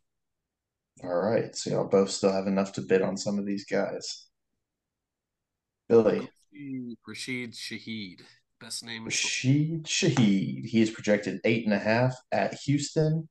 [1.04, 1.56] All right.
[1.56, 4.28] So y'all both still have enough to bid on some of these guys.
[5.88, 6.30] Billy,
[7.08, 8.22] Rashid Shaheed.
[8.60, 10.66] Best name in Rashid Shaheed.
[10.66, 13.30] He is projected eight and a half at Houston.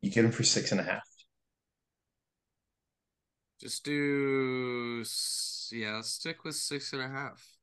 [0.00, 1.02] You get him for six and a half.
[3.60, 5.04] Just do,
[5.72, 7.53] yeah, stick with six and a half.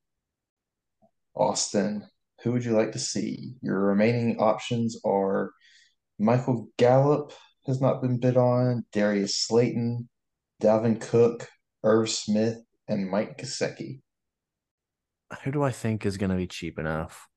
[1.36, 2.08] Austin,
[2.44, 3.54] who would you like to see?
[3.62, 5.52] Your remaining options are
[6.20, 7.34] Michael Gallup
[7.66, 10.10] has not been bid on, Darius Slayton,
[10.62, 11.48] Dalvin Cook,
[11.84, 12.58] Irv Smith,
[12.88, 14.02] and Mike Gesicki.
[15.44, 17.28] Who do I think is going to be cheap enough?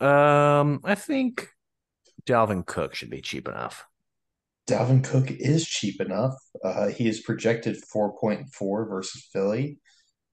[0.00, 1.48] Um, I think
[2.26, 3.86] Dalvin Cook should be cheap enough.
[4.68, 6.34] Dalvin Cook is cheap enough.
[6.62, 9.78] Uh, he is projected 4.4 versus Philly,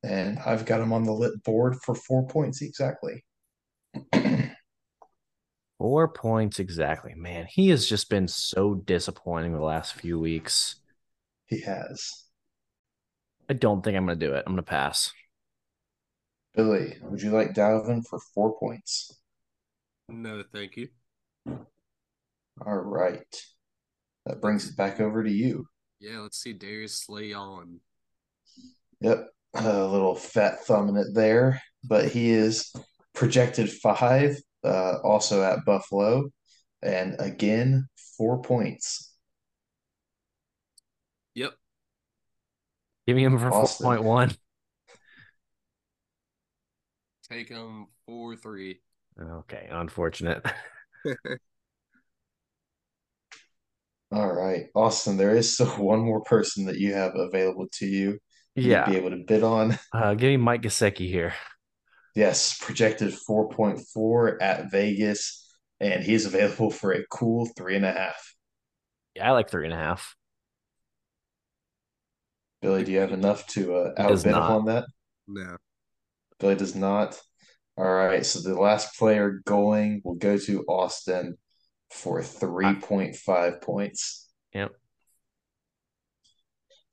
[0.05, 3.23] and I've got him on the lit board for four points exactly.
[5.77, 7.13] Four points exactly.
[7.15, 10.75] Man, he has just been so disappointing the last few weeks.
[11.47, 12.23] he has.
[13.49, 14.43] I don't think I'm going to do it.
[14.47, 15.11] I'm going to pass.
[16.55, 19.19] Billy, would you like Dalvin for four points?
[20.07, 20.87] No, thank you.
[21.45, 23.35] All right.
[24.25, 25.67] That brings it back over to you.
[25.99, 27.81] Yeah, let's see Darius Slay on.
[29.01, 32.73] Yep, a little fat thumb in it there, but he is
[33.13, 36.29] projected five, uh, also at Buffalo,
[36.81, 37.87] and again
[38.17, 39.13] four points.
[41.35, 41.53] Yep.
[43.07, 43.85] Give me him for Austin.
[43.85, 44.37] 4.1.
[47.29, 48.79] Take him 4 3.
[49.19, 50.45] Okay, unfortunate.
[54.11, 58.19] All right, Austin, there is still one more person that you have available to you.
[58.55, 58.89] You'd Yeah.
[58.89, 59.77] be able to bid on.
[59.93, 61.33] Uh, give me Mike Gesicki here.
[62.15, 65.45] Yes, projected 4.4 at Vegas,
[65.79, 68.33] and he's available for a cool three and a half.
[69.15, 70.15] Yeah, I like three and a half.
[72.61, 74.85] Billy, do you have enough to uh, outbid him on that?
[75.27, 75.57] No.
[76.39, 77.21] Billy does not.
[77.77, 81.37] All right, so the last player going will go to Austin
[81.91, 84.29] for 3.5 points.
[84.53, 84.71] Yep.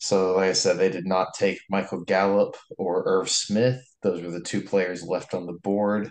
[0.03, 3.81] So, like I said, they did not take Michael Gallup or Irv Smith.
[4.03, 6.11] Those were the two players left on the board.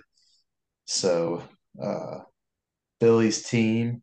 [0.86, 1.44] So
[1.84, 2.20] uh,
[3.02, 4.02] Billy's team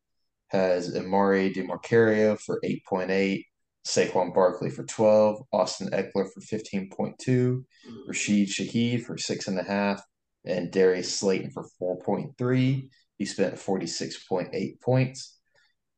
[0.48, 3.44] has Emari Demercado for 8.8,
[3.86, 7.64] Saquon Barkley for 12, Austin Ekeler for 15.2,
[8.06, 10.02] Rashid Shaheed for 6.5,
[10.44, 11.64] and Darius Slayton for
[12.06, 12.90] 4.3.
[13.16, 15.38] He spent 46.8 points.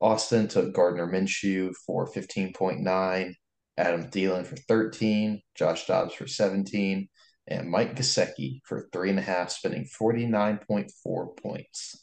[0.00, 3.34] Austin took Gardner Minshew for 15.9,
[3.80, 7.08] Adam Thielen for 13, Josh Dobbs for 17,
[7.48, 12.02] and Mike Gesicki for three and a half, spending 49.4 points.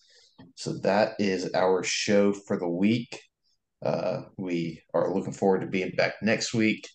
[0.56, 3.22] So that is our show for the week.
[3.86, 6.88] Uh, we are looking forward to being back next week.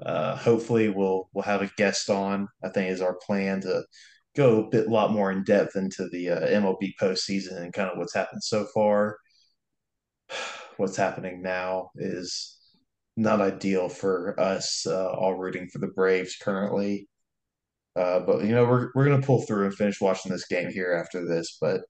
[0.00, 2.48] Uh, hopefully, we'll we'll have a guest on.
[2.64, 3.84] I think is our plan to
[4.34, 7.98] go a bit lot more in depth into the uh, MLB postseason and kind of
[7.98, 9.18] what's happened so far.
[10.76, 12.58] What's happening now is
[13.16, 17.08] not ideal for us uh, all rooting for the Braves currently.
[17.96, 20.92] Uh, but you know we're we're gonna pull through and finish watching this game here
[20.92, 21.58] after this.
[21.60, 21.82] But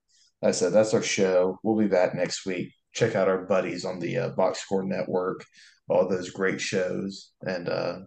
[0.43, 1.57] I said that's our show.
[1.63, 2.71] We'll be back next week.
[2.93, 5.43] Check out our buddies on the uh, Box Score Network,
[5.89, 7.99] all those great shows, and uh,